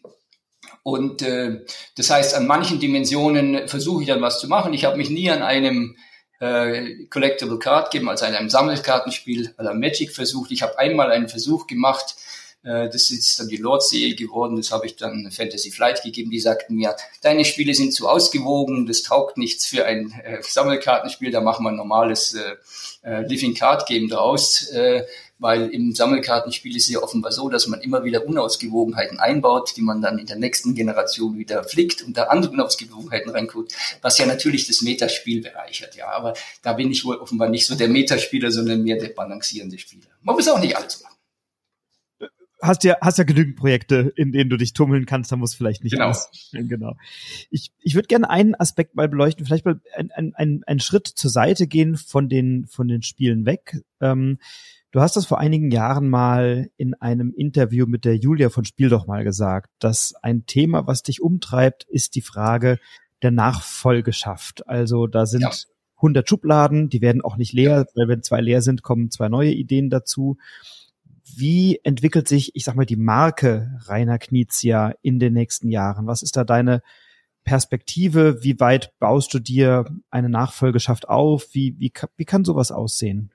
[0.82, 1.64] und äh,
[1.96, 4.74] das heißt, an manchen Dimensionen versuche ich dann was zu machen.
[4.74, 5.96] Ich habe mich nie an einem
[6.40, 10.50] äh, Collectible Card Game, also einem Sammelkartenspiel à la Magic versucht.
[10.50, 12.16] Ich habe einmal einen Versuch gemacht,
[12.62, 16.40] äh, das ist dann die Lord-Serie geworden, das habe ich dann Fantasy Flight gegeben, die
[16.40, 21.40] sagten mir, deine Spiele sind zu ausgewogen, das taugt nichts für ein äh, Sammelkartenspiel, da
[21.40, 22.56] machen wir ein normales äh,
[23.02, 24.68] äh, Living Card Game draus.
[24.68, 25.04] Äh,
[25.40, 29.82] weil im Sammelkartenspiel ist es ja offenbar so, dass man immer wieder Unausgewogenheiten einbaut, die
[29.82, 33.72] man dann in der nächsten Generation wieder flickt und da andere Unausgewogenheiten reinkommt,
[34.02, 36.10] was ja natürlich das Metaspiel bereichert, ja.
[36.10, 40.06] Aber da bin ich wohl offenbar nicht so der Metaspieler, sondern mehr der balancierende Spieler.
[40.22, 41.10] Man muss auch nicht alles machen
[42.62, 45.82] hast ja, hast ja genügend Projekte, in denen du dich tummeln kannst, da muss vielleicht
[45.82, 46.06] nicht genau.
[46.06, 46.28] alles.
[46.52, 46.96] Genau.
[47.50, 51.30] Ich, ich würde gerne einen Aspekt mal beleuchten, vielleicht mal einen ein, ein Schritt zur
[51.30, 53.78] Seite gehen von den, von den Spielen weg.
[54.00, 54.38] Ähm,
[54.92, 58.88] Du hast das vor einigen Jahren mal in einem Interview mit der Julia von Spiel
[58.88, 62.80] doch mal gesagt, dass ein Thema, was dich umtreibt, ist die Frage
[63.22, 64.66] der Nachfolgeschaft.
[64.66, 65.52] Also da sind ja.
[65.96, 69.52] 100 Schubladen, die werden auch nicht leer, weil wenn zwei leer sind, kommen zwei neue
[69.52, 70.38] Ideen dazu.
[71.36, 76.08] Wie entwickelt sich, ich sag mal, die Marke Rainer Knizia in den nächsten Jahren?
[76.08, 76.82] Was ist da deine
[77.44, 78.42] Perspektive?
[78.42, 81.48] Wie weit baust du dir eine Nachfolgeschaft auf?
[81.52, 83.30] Wie, wie, wie kann sowas aussehen?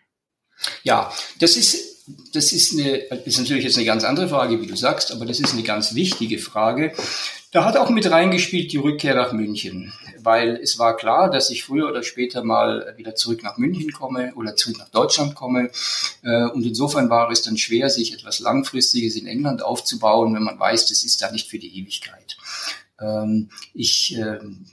[0.84, 4.76] Ja, das ist, das ist eine, ist natürlich jetzt eine ganz andere Frage, wie du
[4.76, 6.93] sagst, aber das ist eine ganz wichtige Frage.
[7.51, 11.64] Da hat auch mit reingespielt die Rückkehr nach München, weil es war klar, dass ich
[11.64, 15.72] früher oder später mal wieder zurück nach München komme oder zurück nach Deutschland komme.
[16.22, 20.60] Äh, und insofern war es dann schwer, sich etwas Langfristiges in England aufzubauen, wenn man
[20.60, 22.36] weiß, das ist da nicht für die Ewigkeit.
[22.99, 24.66] Ähm, ich, ähm,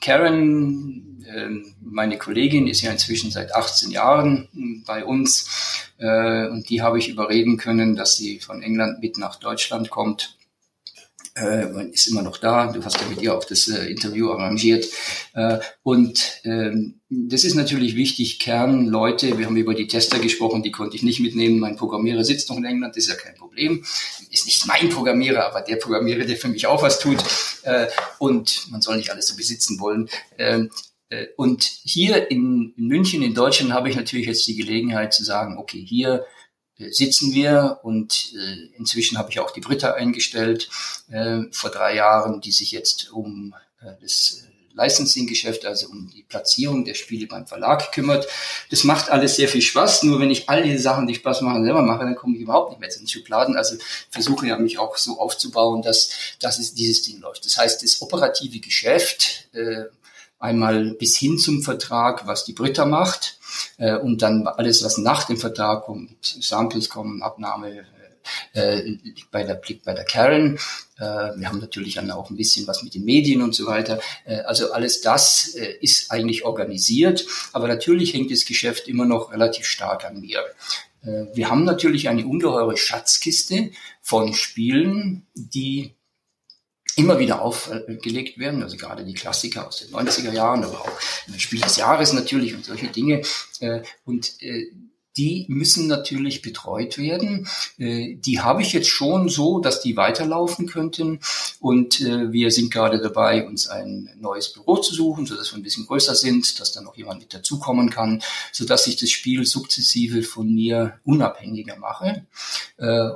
[0.00, 4.48] Karen, ähm, meine Kollegin, ist ja inzwischen seit 18 Jahren
[4.86, 9.36] bei uns äh, und die habe ich überreden können, dass sie von England mit nach
[9.36, 10.36] Deutschland kommt
[11.40, 12.72] äh, ist immer noch da.
[12.72, 14.86] Du hast ja mit ihr auch das äh, Interview arrangiert.
[15.34, 20.70] Äh, und ähm, das ist natürlich wichtig, Kernleute, wir haben über die Tester gesprochen, die
[20.70, 21.58] konnte ich nicht mitnehmen.
[21.58, 23.84] Mein Programmierer sitzt noch in England, das ist ja kein Problem.
[24.30, 27.18] Ist nicht mein Programmierer, aber der Programmierer, der für mich auch was tut.
[27.62, 27.86] Äh,
[28.18, 30.08] und man soll nicht alles so besitzen wollen.
[30.38, 30.70] Ähm,
[31.08, 35.58] äh, und hier in München, in Deutschland, habe ich natürlich jetzt die Gelegenheit zu sagen,
[35.58, 36.24] okay, hier
[36.90, 40.70] sitzen wir und äh, inzwischen habe ich auch die Britta eingestellt
[41.10, 46.22] äh, vor drei Jahren, die sich jetzt um äh, das äh, Licensing-Geschäft, also um die
[46.22, 48.26] Platzierung der Spiele beim Verlag kümmert.
[48.70, 50.04] Das macht alles sehr viel Spaß.
[50.04, 52.70] Nur wenn ich all diese Sachen, die Spaß machen, selber mache, dann komme ich überhaupt
[52.70, 53.56] nicht mehr zu den Schubladen.
[53.56, 53.76] Also
[54.10, 57.44] versuche ja mich auch so aufzubauen, dass, dass es dieses Ding läuft.
[57.44, 59.84] Das heißt, das operative Geschäft, äh,
[60.40, 63.38] einmal bis hin zum Vertrag, was die Britta macht,
[63.76, 67.86] äh, und dann alles, was nach dem Vertrag kommt, Samples kommen, Abnahme,
[68.54, 70.58] äh, liegt bei der, liegt bei der Karen.
[70.98, 74.00] Äh, wir haben natürlich dann auch ein bisschen was mit den Medien und so weiter.
[74.24, 79.32] Äh, also alles das äh, ist eigentlich organisiert, aber natürlich hängt das Geschäft immer noch
[79.32, 80.40] relativ stark an mir.
[81.02, 83.70] Äh, wir haben natürlich eine ungeheure Schatzkiste
[84.02, 85.94] von Spielen, die
[86.96, 91.00] immer wieder aufgelegt werden, also gerade die Klassiker aus den 90er Jahren, aber auch
[91.38, 93.22] Spiel des Jahres natürlich und solche Dinge.
[93.60, 94.66] Äh, und äh,
[95.16, 97.48] die müssen natürlich betreut werden.
[97.78, 101.20] Äh, die habe ich jetzt schon so, dass die weiterlaufen könnten.
[101.58, 105.86] Und wir sind gerade dabei, uns ein neues Büro zu suchen, sodass wir ein bisschen
[105.86, 108.22] größer sind, dass dann noch jemand mit dazukommen kann,
[108.52, 112.24] sodass ich das Spiel sukzessive von mir unabhängiger mache.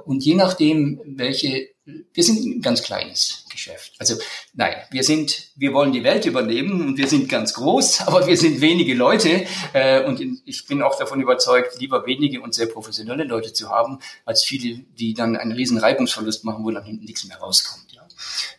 [0.04, 3.92] Und je nachdem, welche wir sind ein ganz kleines Geschäft.
[3.98, 4.16] Also
[4.54, 8.36] nein, wir sind, wir wollen die Welt übernehmen und wir sind ganz groß, aber wir
[8.36, 13.24] sind wenige Leute äh, und ich bin auch davon überzeugt, lieber wenige und sehr professionelle
[13.24, 17.24] Leute zu haben, als viele, die dann einen riesen Reibungsverlust machen, wo dann hinten nichts
[17.24, 17.92] mehr rauskommt.
[17.92, 18.06] Ja.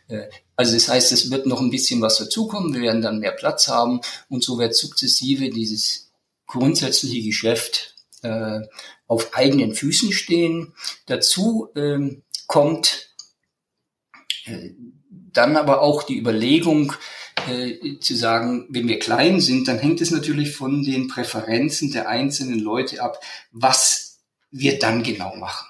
[0.07, 3.31] Äh, also das heißt, es wird noch ein bisschen was dazukommen, wir werden dann mehr
[3.31, 6.11] Platz haben und so wird sukzessive dieses
[6.45, 8.61] grundsätzliche Geschäft äh,
[9.07, 10.73] auf eigenen Füßen stehen.
[11.07, 13.14] Dazu ähm, kommt
[15.33, 16.93] dann aber auch die Überlegung
[17.49, 22.07] äh, zu sagen, wenn wir klein sind, dann hängt es natürlich von den Präferenzen der
[22.07, 23.19] einzelnen Leute ab,
[23.51, 24.19] was
[24.51, 25.67] wir dann genau machen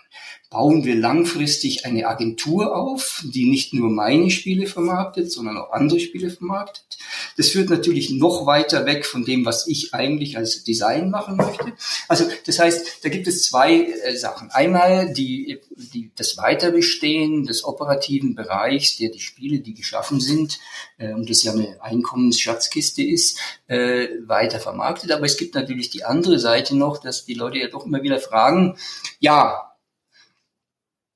[0.50, 6.00] bauen wir langfristig eine Agentur auf, die nicht nur meine Spiele vermarktet, sondern auch andere
[6.00, 6.98] Spiele vermarktet.
[7.38, 11.74] Das führt natürlich noch weiter weg von dem, was ich eigentlich als Design machen möchte.
[12.08, 14.52] Also das heißt, da gibt es zwei äh, Sachen.
[14.52, 20.60] Einmal die, die, das Weiterbestehen des operativen Bereichs, der die Spiele, die geschaffen sind,
[20.98, 25.12] äh, und das ja eine Einkommensschatzkiste ist, äh, weiter vermarktet.
[25.12, 28.20] Aber es gibt natürlich die andere Seite noch, dass die Leute ja doch immer wieder
[28.20, 28.78] fragen,
[29.20, 29.74] ja,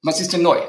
[0.01, 0.61] was ist denn neu?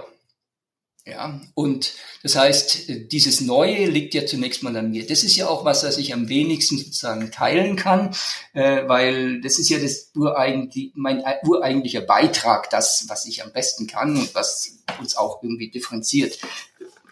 [1.07, 5.07] Ja, und das heißt, dieses Neue liegt ja zunächst mal an mir.
[5.07, 8.15] Das ist ja auch was, was ich am wenigsten sozusagen teilen kann,
[8.53, 13.87] äh, weil das ist ja das ureigentlich, mein ureigentlicher Beitrag, das, was ich am besten
[13.87, 16.39] kann und was uns auch irgendwie differenziert.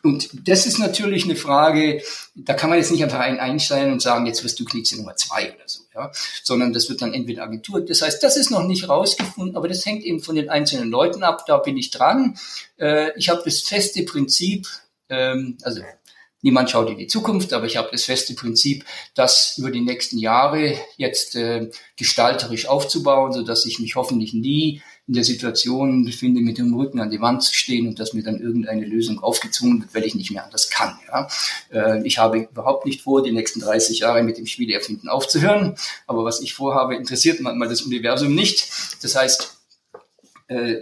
[0.03, 2.03] Und das ist natürlich eine Frage,
[2.35, 5.17] da kann man jetzt nicht einfach einen einstellen und sagen, jetzt wirst du Knizia Nummer
[5.17, 6.11] zwei oder so, ja,
[6.43, 7.81] sondern das wird dann entweder Agentur.
[7.81, 11.23] Das heißt, das ist noch nicht rausgefunden, aber das hängt eben von den einzelnen Leuten
[11.23, 11.45] ab.
[11.47, 12.39] Da bin ich dran.
[12.79, 14.69] Äh, ich habe das feste Prinzip,
[15.09, 15.83] ähm, also
[16.41, 18.85] Niemand schaut in die Zukunft, aber ich habe das feste Prinzip,
[19.17, 24.81] das über die nächsten Jahre jetzt äh, gestalterisch aufzubauen, so dass ich mich hoffentlich nie
[25.09, 28.23] in der Situation befinde, mit dem Rücken an die Wand zu stehen und dass mir
[28.23, 30.99] dann irgendeine Lösung aufgezwungen wird, weil ich nicht mehr anders kann.
[31.09, 31.29] Ja.
[31.73, 36.25] Äh, ich habe überhaupt nicht vor, die nächsten 30 Jahre mit dem Spieleerfinden aufzuhören, aber
[36.25, 38.69] was ich vorhabe, interessiert manchmal das Universum nicht.
[39.03, 39.57] Das heißt,
[40.49, 40.77] äh,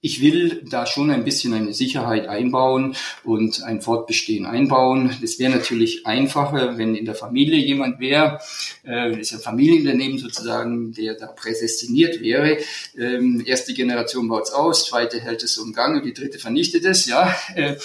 [0.00, 5.16] ich will da schon ein bisschen eine Sicherheit einbauen und ein Fortbestehen einbauen.
[5.20, 8.40] Das wäre natürlich einfacher, wenn in der Familie jemand wäre,
[8.82, 12.58] äh, das ist ein Familienunternehmen sozusagen, der da prädestiniert wäre.
[12.98, 16.84] Ähm, erste Generation baut es aus, zweite hält es um Gang und die dritte vernichtet
[16.84, 17.06] es.
[17.06, 17.76] Ja, äh,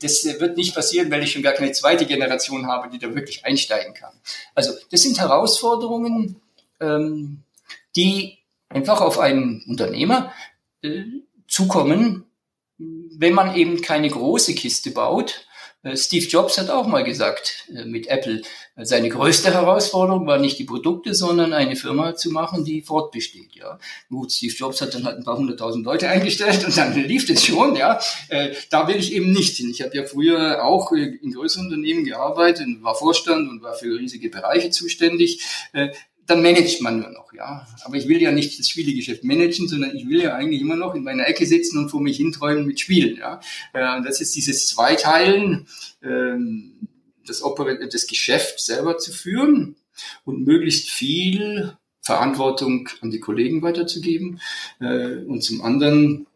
[0.00, 3.44] das wird nicht passieren, weil ich schon gar keine zweite Generation habe, die da wirklich
[3.44, 4.12] einsteigen kann.
[4.54, 6.40] Also das sind Herausforderungen,
[6.80, 7.42] ähm,
[7.94, 10.32] die einfach auf einen Unternehmer
[11.46, 12.24] zukommen,
[12.78, 15.46] wenn man eben keine große Kiste baut,
[15.82, 18.42] äh, Steve Jobs hat auch mal gesagt äh, mit Apple,
[18.76, 23.56] äh, seine größte Herausforderung war nicht die Produkte, sondern eine Firma zu machen, die fortbesteht.
[23.56, 23.78] Ja,
[24.08, 27.44] gut, Steve Jobs hat dann halt ein paar hunderttausend Leute eingestellt und dann lief das
[27.44, 27.74] schon.
[27.74, 27.98] Ja,
[28.70, 29.70] da will ich eben nicht hin.
[29.70, 34.28] Ich habe ja früher auch in größeren Unternehmen gearbeitet, war Vorstand und war für riesige
[34.28, 35.42] Bereiche zuständig
[36.32, 37.66] dann managt man nur noch, ja.
[37.84, 40.94] Aber ich will ja nicht das Spielegeschäft managen, sondern ich will ja eigentlich immer noch
[40.94, 43.40] in meiner Ecke sitzen und vor mich hinträumen mit Spielen, ja.
[43.72, 45.66] Äh, und das ist dieses Zweiteilen,
[46.02, 46.88] ähm,
[47.26, 49.76] das, Oper das Geschäft selber zu führen
[50.24, 54.40] und möglichst viel Verantwortung an die Kollegen weiterzugeben
[54.80, 56.26] äh, und zum anderen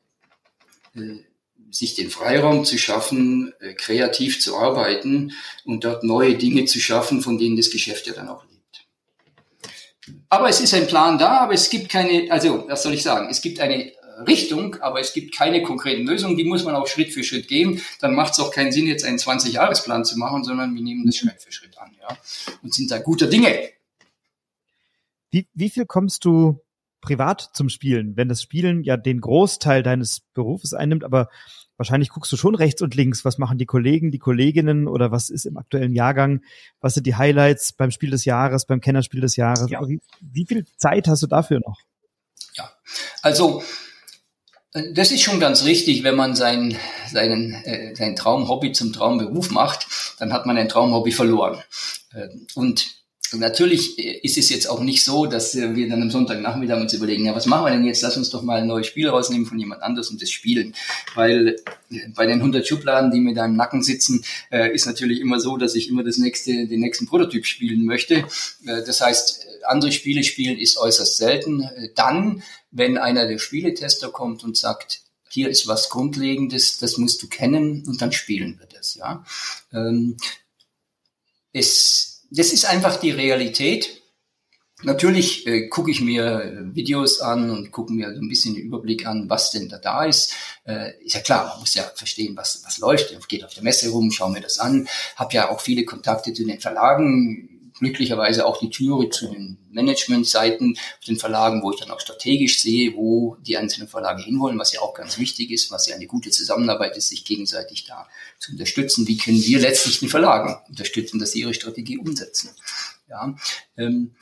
[0.95, 1.17] äh,
[1.71, 5.33] sich den Freiraum zu schaffen, kreativ zu arbeiten
[5.65, 8.56] und dort neue Dinge zu schaffen, von denen das Geschäft ja dann auch lebt.
[10.29, 13.29] Aber es ist ein Plan da, aber es gibt keine, also was soll ich sagen,
[13.31, 13.93] es gibt eine
[14.27, 17.83] Richtung, aber es gibt keine konkreten Lösungen, die muss man auch Schritt für Schritt gehen.
[18.01, 21.17] Dann macht es auch keinen Sinn, jetzt einen 20-Jahres-Plan zu machen, sondern wir nehmen das
[21.17, 22.17] Schritt für Schritt an, ja.
[22.63, 23.71] Und sind da guter Dinge.
[25.31, 26.61] Wie, wie viel kommst du
[27.03, 31.29] privat zum Spielen, wenn das Spielen ja den Großteil deines Berufes einnimmt, aber
[31.77, 35.31] wahrscheinlich guckst du schon rechts und links, was machen die Kollegen, die Kolleginnen oder was
[35.31, 36.43] ist im aktuellen Jahrgang,
[36.81, 39.71] was sind die Highlights beim Spiel des Jahres, beim Kennerspiel des Jahres.
[39.71, 39.87] Ja.
[39.87, 41.81] Wie, wie viel Zeit hast du dafür noch?
[42.55, 42.71] Ja,
[43.23, 43.63] also
[44.73, 46.77] äh, das ist schon ganz richtig, wenn man sein,
[47.11, 49.87] seinen, äh, sein Traumhobby zum Traumberuf macht,
[50.19, 51.63] dann hat man ein Traumhobby verloren.
[52.13, 52.29] Äh,
[53.33, 57.35] Natürlich ist es jetzt auch nicht so, dass wir dann am Sonntagnachmittag uns überlegen, ja,
[57.35, 58.03] was machen wir denn jetzt?
[58.03, 60.75] Lass uns doch mal ein neues Spiel rausnehmen von jemand anders und das spielen.
[61.15, 61.57] Weil
[62.15, 65.57] bei den 100 Schubladen, die mir da im Nacken sitzen, äh, ist natürlich immer so,
[65.57, 68.27] dass ich immer das nächste, den nächsten Prototyp spielen möchte.
[68.67, 71.63] Äh, das heißt, andere Spiele spielen ist äußerst selten.
[71.63, 77.23] Äh, dann, wenn einer der Spieletester kommt und sagt, hier ist was Grundlegendes, das musst
[77.23, 79.25] du kennen und dann spielen wir das, ja.
[79.73, 80.17] Ähm,
[81.53, 84.03] es das ist einfach die Realität.
[84.83, 89.07] Natürlich äh, gucke ich mir Videos an und gucke mir so ein bisschen den Überblick
[89.07, 90.35] an, was denn da da ist.
[90.65, 93.11] Äh, ist ja klar, man muss ja verstehen, was, was läuft.
[93.11, 94.87] Ich geht auf der Messe rum, schaue mir das an.
[95.17, 100.79] Habe ja auch viele Kontakte zu den Verlagen, glücklicherweise auch die Türe zu den Managementseiten
[100.79, 104.73] auf den Verlagen, wo ich dann auch strategisch sehe, wo die einzelnen Verlage hinwollen, was
[104.73, 108.09] ja auch ganz wichtig ist, was ja eine gute Zusammenarbeit ist, sich gegenseitig da
[108.39, 109.07] zu unterstützen.
[109.07, 112.51] Wie können wir letztlich den Verlagen unterstützen, dass sie ihre Strategie umsetzen?
[113.09, 113.37] Ja.
[113.77, 114.15] Ähm,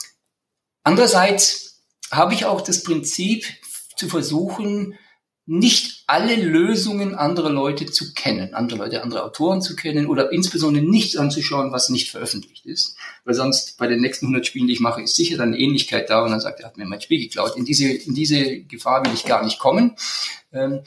[0.82, 3.46] andererseits habe ich auch das Prinzip
[3.96, 4.98] zu versuchen,
[5.46, 10.84] nicht alle Lösungen anderer Leute zu kennen, andere Leute, andere Autoren zu kennen oder insbesondere
[10.84, 12.96] nichts anzuschauen, was nicht veröffentlicht ist.
[13.24, 16.08] Weil sonst bei den nächsten 100 Spielen, die ich mache, ist sicher dann eine Ähnlichkeit
[16.08, 17.56] da und dann sagt er, hat mir mein Spiel geklaut.
[17.56, 19.96] In diese, in diese Gefahr will ich gar nicht kommen,
[20.52, 20.80] ähm,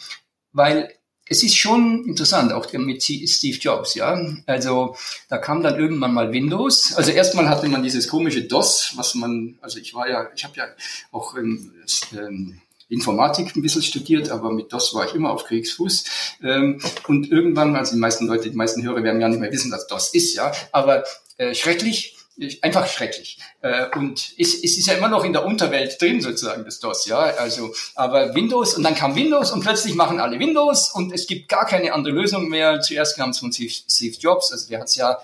[0.53, 0.91] weil
[1.29, 4.19] es ist schon interessant, auch mit Steve Jobs, ja.
[4.45, 4.95] Also
[5.29, 6.93] da kam dann irgendwann mal Windows.
[6.95, 10.55] Also erstmal hatte man dieses komische DOS, was man, also ich war ja, ich habe
[10.55, 10.67] ja
[11.11, 11.73] auch ähm,
[12.13, 16.05] ähm, Informatik ein bisschen studiert, aber mit DOS war ich immer auf Kriegsfuß.
[16.43, 19.71] Ähm, und irgendwann, also die meisten Leute, die meisten Hörer werden ja nicht mehr wissen,
[19.71, 21.03] was DOS ist, ja, aber
[21.37, 22.16] äh, schrecklich,
[22.61, 23.39] einfach schrecklich.
[23.61, 27.05] Äh, und es, es ist ja immer noch in der Unterwelt drin sozusagen, das DOS,
[27.05, 27.17] ja.
[27.17, 31.49] Also, aber Windows und dann kam Windows und plötzlich machen alle Windows und es gibt
[31.49, 32.79] gar keine andere Lösung mehr.
[32.81, 35.17] Zuerst kam es von Steve Jobs, also der hat es ja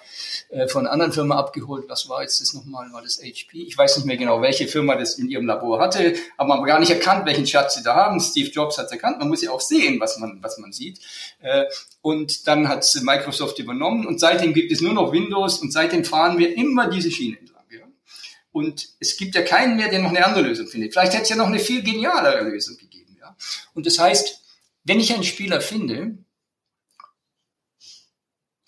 [0.49, 1.85] äh, von anderen Firma abgeholt.
[1.87, 2.91] Was war jetzt das nochmal?
[2.91, 3.63] War das HP?
[3.63, 6.67] Ich weiß nicht mehr genau, welche Firma das in ihrem Labor hatte, aber man hat
[6.67, 8.19] gar nicht erkannt, welchen Schatz sie da haben.
[8.19, 9.19] Steve Jobs hat es erkannt.
[9.19, 10.99] Man muss ja auch sehen, was man, was man sieht.
[11.41, 11.65] Äh,
[12.01, 16.37] und dann hat Microsoft übernommen und seitdem gibt es nur noch Windows und seitdem fahren
[16.37, 17.63] wir immer diese Schiene entlang.
[17.71, 17.87] Ja?
[18.51, 20.93] Und es gibt ja keinen mehr, der noch eine andere Lösung findet.
[20.93, 23.17] Vielleicht hätte es ja noch eine viel genialere Lösung gegeben.
[23.19, 23.35] Ja?
[23.73, 24.41] Und das heißt,
[24.83, 26.17] wenn ich einen Spieler finde,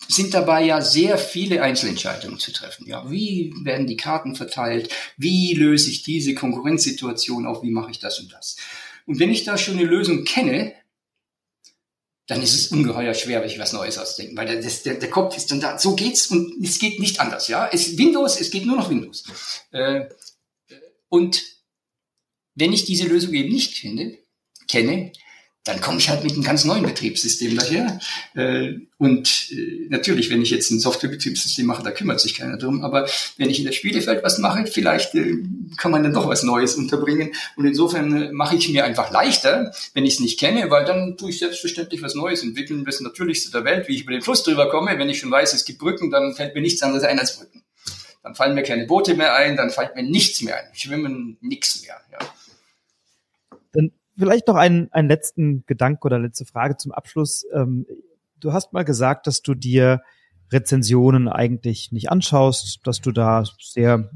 [0.08, 2.86] sind dabei ja sehr viele Einzelentscheidungen zu treffen.
[2.86, 4.92] Ja, wie werden die Karten verteilt?
[5.16, 7.62] Wie löse ich diese Konkurrenzsituation auf?
[7.62, 8.56] Wie mache ich das und das?
[9.06, 10.74] Und wenn ich da schon eine Lösung kenne,
[12.26, 15.36] dann ist es ungeheuer schwer, wenn ich was Neues ausdenken, weil der, der, der Kopf
[15.36, 15.78] ist dann da.
[15.78, 17.48] So geht's und es geht nicht anders.
[17.48, 19.24] Ja, es Windows, es geht nur noch Windows.
[19.70, 20.06] Äh,
[21.08, 21.42] und
[22.54, 24.18] wenn ich diese Lösung eben nicht finde,
[24.66, 25.12] kenne,
[25.66, 27.98] dann komme ich halt mit einem ganz neuen Betriebssystem daher.
[28.34, 32.84] Äh, und äh, natürlich, wenn ich jetzt ein Softwarebetriebssystem mache, da kümmert sich keiner drum.
[32.84, 35.38] Aber wenn ich in der Spielefeld was mache, vielleicht äh,
[35.76, 37.32] kann man dann doch was Neues unterbringen.
[37.56, 41.30] Und insofern mache ich mir einfach leichter, wenn ich es nicht kenne, weil dann tue
[41.30, 42.84] ich selbstverständlich was Neues entwickeln.
[42.84, 44.96] Das Natürlichste der Welt, wie ich über den Fluss drüber komme.
[44.96, 47.64] Wenn ich schon weiß, es gibt Brücken, dann fällt mir nichts anderes ein als Brücken.
[48.22, 50.74] Dann fallen mir keine Boote mehr ein, dann fällt mir nichts mehr ein.
[50.74, 52.00] Schwimmen, nichts mehr.
[52.12, 52.18] Ja.
[53.72, 57.46] Dann vielleicht noch einen, einen letzten Gedanke oder letzte Frage zum Abschluss.
[57.52, 57.86] Ähm,
[58.40, 60.00] du hast mal gesagt, dass du dir
[60.52, 64.10] Rezensionen eigentlich nicht anschaust, dass du da sehr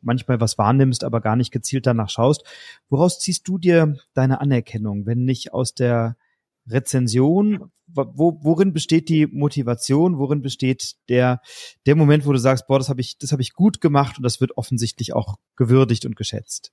[0.00, 2.44] manchmal was wahrnimmst, aber gar nicht gezielt danach schaust.
[2.88, 6.16] Woraus ziehst du dir deine Anerkennung, wenn nicht aus der
[6.66, 7.70] Rezension?
[7.88, 10.18] Wo, worin besteht die Motivation?
[10.18, 11.40] Worin besteht der
[11.84, 14.22] der Moment, wo du sagst, boah, das habe ich das habe ich gut gemacht und
[14.22, 16.72] das wird offensichtlich auch gewürdigt und geschätzt?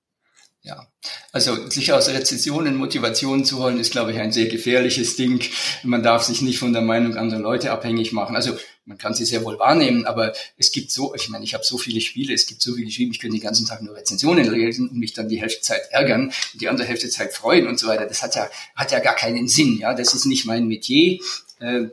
[0.66, 0.88] Ja,
[1.34, 5.43] also sich aus Rezessionen Motivation zu holen, ist, glaube ich, ein sehr gefährliches Ding.
[5.84, 8.38] Man darf sich nicht von der Meinung anderer Leute abhängig machen.
[8.38, 11.66] Also man kann sie sehr wohl wahrnehmen, aber es gibt so, ich meine, ich habe
[11.66, 14.49] so viele Spiele, es gibt so viele Spiele, ich könnte den ganzen Tag nur Rezensionen
[14.49, 17.88] lesen und mich dann die Hälfte Zeit ärgern, die andere Hälfte Zeit freuen und so
[17.88, 18.05] weiter.
[18.05, 19.80] Das hat ja, hat ja gar keinen Sinn.
[19.80, 21.20] Ja, das ist nicht mein Metier.
[21.59, 21.88] Äh,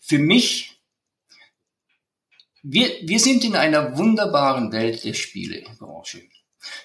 [0.00, 0.70] für mich
[2.62, 6.22] wir, wir sind in einer wunderbaren Welt der Spielebranche.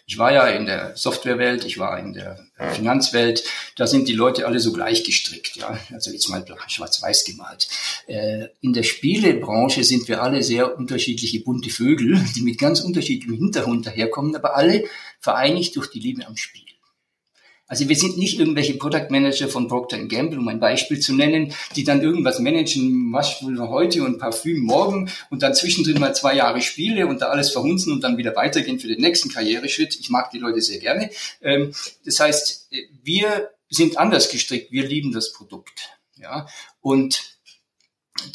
[0.06, 3.44] Ich war ja in der Softwarewelt, ich war in der Finanzwelt,
[3.76, 5.80] da sind die Leute alle so gleich gestrickt, ja.
[5.94, 7.70] Also jetzt mal schwarz-weiß gemalt.
[8.08, 13.38] Äh, in der Spielebranche sind wir alle sehr unterschiedliche bunte Vögel, die mit ganz unterschiedlichem
[13.38, 14.86] Hintergrund daherkommen, aber alle
[15.20, 16.69] vereinigt durch die Liebe am Spiel.
[17.70, 21.54] Also wir sind nicht irgendwelche Product Manager von Procter Gamble, um ein Beispiel zu nennen,
[21.76, 26.62] die dann irgendwas managen, Waschpulver heute und Parfüm morgen und dann zwischendrin mal zwei Jahre
[26.62, 29.98] Spiele und da alles verhunzen und dann wieder weitergehen für den nächsten Karriereschritt.
[30.00, 31.12] Ich mag die Leute sehr gerne.
[31.42, 32.70] Ähm, das heißt,
[33.04, 34.72] wir sind anders gestrickt.
[34.72, 35.92] Wir lieben das Produkt.
[36.18, 36.48] Ja,
[36.82, 37.39] und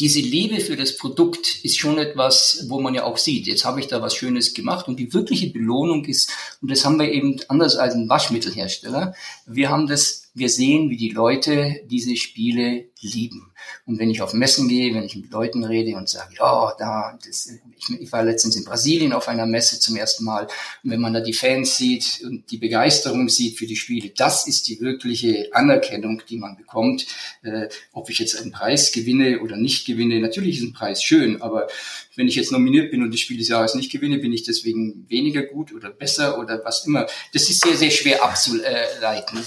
[0.01, 3.80] diese Liebe für das Produkt ist schon etwas, wo man ja auch sieht, jetzt habe
[3.80, 6.30] ich da was Schönes gemacht und die wirkliche Belohnung ist,
[6.62, 9.14] und das haben wir eben anders als ein Waschmittelhersteller,
[9.47, 13.53] wir haben das, wir sehen, wie die Leute diese Spiele lieben.
[13.87, 17.18] Und wenn ich auf Messen gehe, wenn ich mit Leuten rede und sage, ja, da,
[17.24, 20.49] das, ich, ich, war letztens in Brasilien auf einer Messe zum ersten Mal,
[20.82, 24.47] und wenn man da die Fans sieht und die Begeisterung sieht für die Spiele, das
[24.47, 27.07] ist die wirkliche Anerkennung, die man bekommt.
[27.43, 31.43] Äh, ob ich jetzt einen Preis gewinne oder nicht gewinne, natürlich ist ein Preis schön,
[31.43, 31.68] aber
[32.16, 35.07] wenn ich jetzt nominiert bin und das Spiel des Jahres nicht gewinne, bin ich deswegen
[35.09, 37.07] weniger gut oder besser oder was immer.
[37.32, 39.41] Das ist sehr, sehr schwer abzuleiten.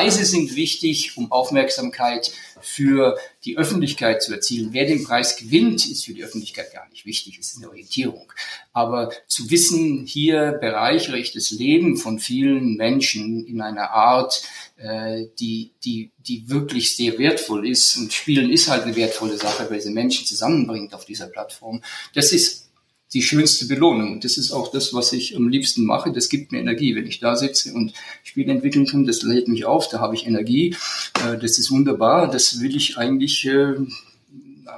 [0.00, 2.32] Preise sind wichtig, um Aufmerksamkeit
[2.62, 4.70] für die Öffentlichkeit zu erzielen.
[4.72, 7.36] Wer den Preis gewinnt, ist für die Öffentlichkeit gar nicht wichtig.
[7.38, 8.32] Es ist eine Orientierung.
[8.72, 14.42] Aber zu wissen, hier bereichere ich das Leben von vielen Menschen in einer Art,
[14.78, 17.98] äh, die, die, die wirklich sehr wertvoll ist.
[17.98, 21.82] Und Spielen ist halt eine wertvolle Sache, weil sie Menschen zusammenbringt auf dieser Plattform.
[22.14, 22.69] Das ist
[23.12, 24.12] die schönste Belohnung.
[24.12, 26.12] Und das ist auch das, was ich am liebsten mache.
[26.12, 27.92] Das gibt mir Energie, wenn ich da sitze und
[28.22, 29.04] Spiele entwickeln kann.
[29.04, 30.76] Das lädt mich auf, da habe ich Energie.
[31.24, 32.30] Äh, das ist wunderbar.
[32.30, 33.74] Das will ich eigentlich, äh,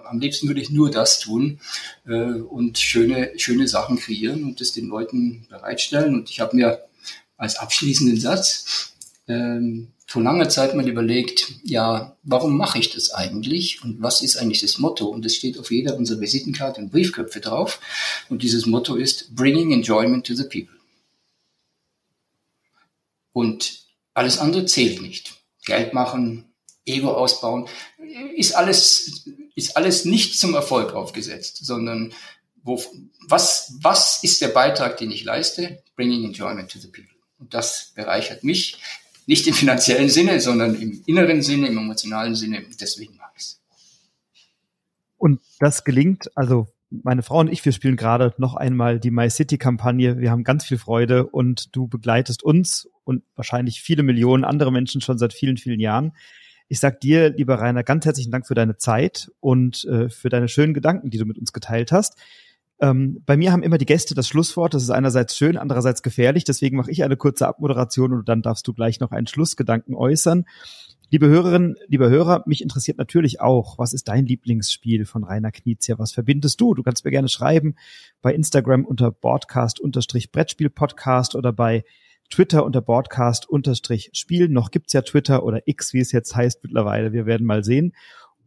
[0.05, 1.61] am liebsten würde ich nur das tun
[2.07, 6.15] äh, und schöne, schöne Sachen kreieren und das den Leuten bereitstellen.
[6.15, 6.83] Und ich habe mir
[7.37, 8.95] als abschließenden Satz
[9.29, 14.37] ähm, vor langer Zeit mal überlegt, ja, warum mache ich das eigentlich und was ist
[14.37, 15.07] eigentlich das Motto?
[15.07, 17.81] Und es steht auf jeder unserer Visitenkarte und Briefköpfe drauf.
[18.29, 20.77] Und dieses Motto ist Bringing Enjoyment to the People.
[23.33, 25.33] Und alles andere zählt nicht.
[25.65, 26.45] Geld machen,
[26.85, 27.67] Ego ausbauen,
[28.37, 32.13] ist alles, ist alles nicht zum Erfolg aufgesetzt, sondern
[32.63, 32.85] wo,
[33.29, 35.83] was, was ist der Beitrag, den ich leiste?
[35.97, 37.09] Bringing Enjoyment to the People.
[37.39, 38.77] Und das bereichert mich,
[39.27, 42.63] nicht im finanziellen Sinne, sondern im inneren Sinne, im emotionalen Sinne.
[42.81, 43.61] Deswegen mag ich es.
[45.17, 49.31] Und das gelingt, also meine Frau und ich, wir spielen gerade noch einmal die My
[49.31, 50.19] City Kampagne.
[50.19, 55.01] Wir haben ganz viel Freude und du begleitest uns und wahrscheinlich viele Millionen andere Menschen
[55.01, 56.13] schon seit vielen, vielen Jahren.
[56.69, 60.49] Ich sag dir, lieber Rainer, ganz herzlichen Dank für deine Zeit und äh, für deine
[60.49, 62.19] schönen Gedanken, die du mit uns geteilt hast.
[62.83, 64.75] Ähm, bei mir haben immer die Gäste das Schlusswort.
[64.75, 66.43] Das ist einerseits schön, andererseits gefährlich.
[66.43, 70.47] Deswegen mache ich eine kurze Abmoderation und dann darfst du gleich noch einen Schlussgedanken äußern.
[71.09, 75.97] Liebe Hörerinnen, lieber Hörer, mich interessiert natürlich auch, was ist dein Lieblingsspiel von Rainer Knizia?
[75.99, 76.75] Was verbindest du?
[76.75, 77.77] Du kannst mir gerne schreiben
[78.21, 81.85] bei Instagram unter Broadcast-Brettspiel-Podcast oder bei
[82.31, 84.49] Twitter unter Broadcast-Spiel.
[84.49, 87.13] Noch gibt's ja Twitter oder X, wie es jetzt heißt mittlerweile.
[87.13, 87.93] Wir werden mal sehen.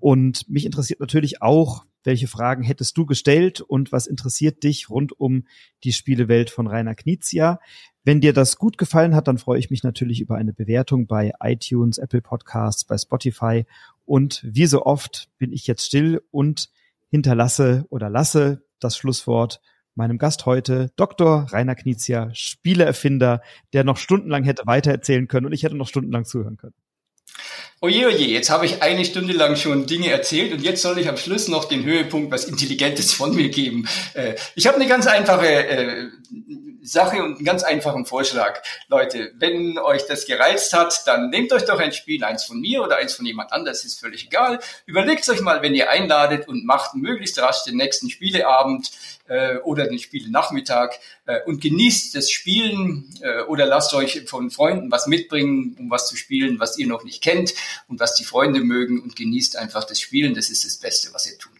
[0.06, 5.20] Und mich interessiert natürlich auch, welche Fragen hättest du gestellt und was interessiert dich rund
[5.20, 5.48] um
[5.84, 7.60] die Spielewelt von Rainer Knizia?
[8.04, 11.32] Wenn dir das gut gefallen hat, dann freue ich mich natürlich über eine Bewertung bei
[11.42, 13.66] iTunes, Apple Podcasts, bei Spotify.
[14.06, 16.70] Und wie so oft bin ich jetzt still und
[17.10, 19.60] hinterlasse oder lasse das Schlusswort
[19.96, 21.48] meinem Gast heute, Dr.
[21.50, 23.42] Rainer Knizia, Spieleerfinder,
[23.74, 26.76] der noch stundenlang hätte weitererzählen können und ich hätte noch stundenlang zuhören können.
[27.86, 31.08] Oje, oje, jetzt habe ich eine Stunde lang schon Dinge erzählt und jetzt soll ich
[31.08, 33.88] am Schluss noch den Höhepunkt was Intelligentes von mir geben.
[34.16, 36.08] Äh, ich habe eine ganz einfache äh,
[36.82, 38.64] Sache und einen ganz einfachen Vorschlag.
[38.88, 42.82] Leute, wenn euch das gereizt hat, dann nehmt euch doch ein Spiel, eins von mir
[42.82, 44.60] oder eins von jemand anders, ist völlig egal.
[44.88, 48.90] Überlegt euch mal, wenn ihr einladet und macht möglichst rasch den nächsten Spieleabend
[49.28, 54.92] äh, oder den Spielenachmittag äh, und genießt das Spielen äh, oder lasst euch von Freunden
[54.92, 57.54] was mitbringen, um was zu spielen, was ihr noch nicht kennt
[57.88, 60.36] und was die Freunde mögen und genießt einfach das Spielen.
[60.36, 61.55] Das ist das Beste, was ihr tun.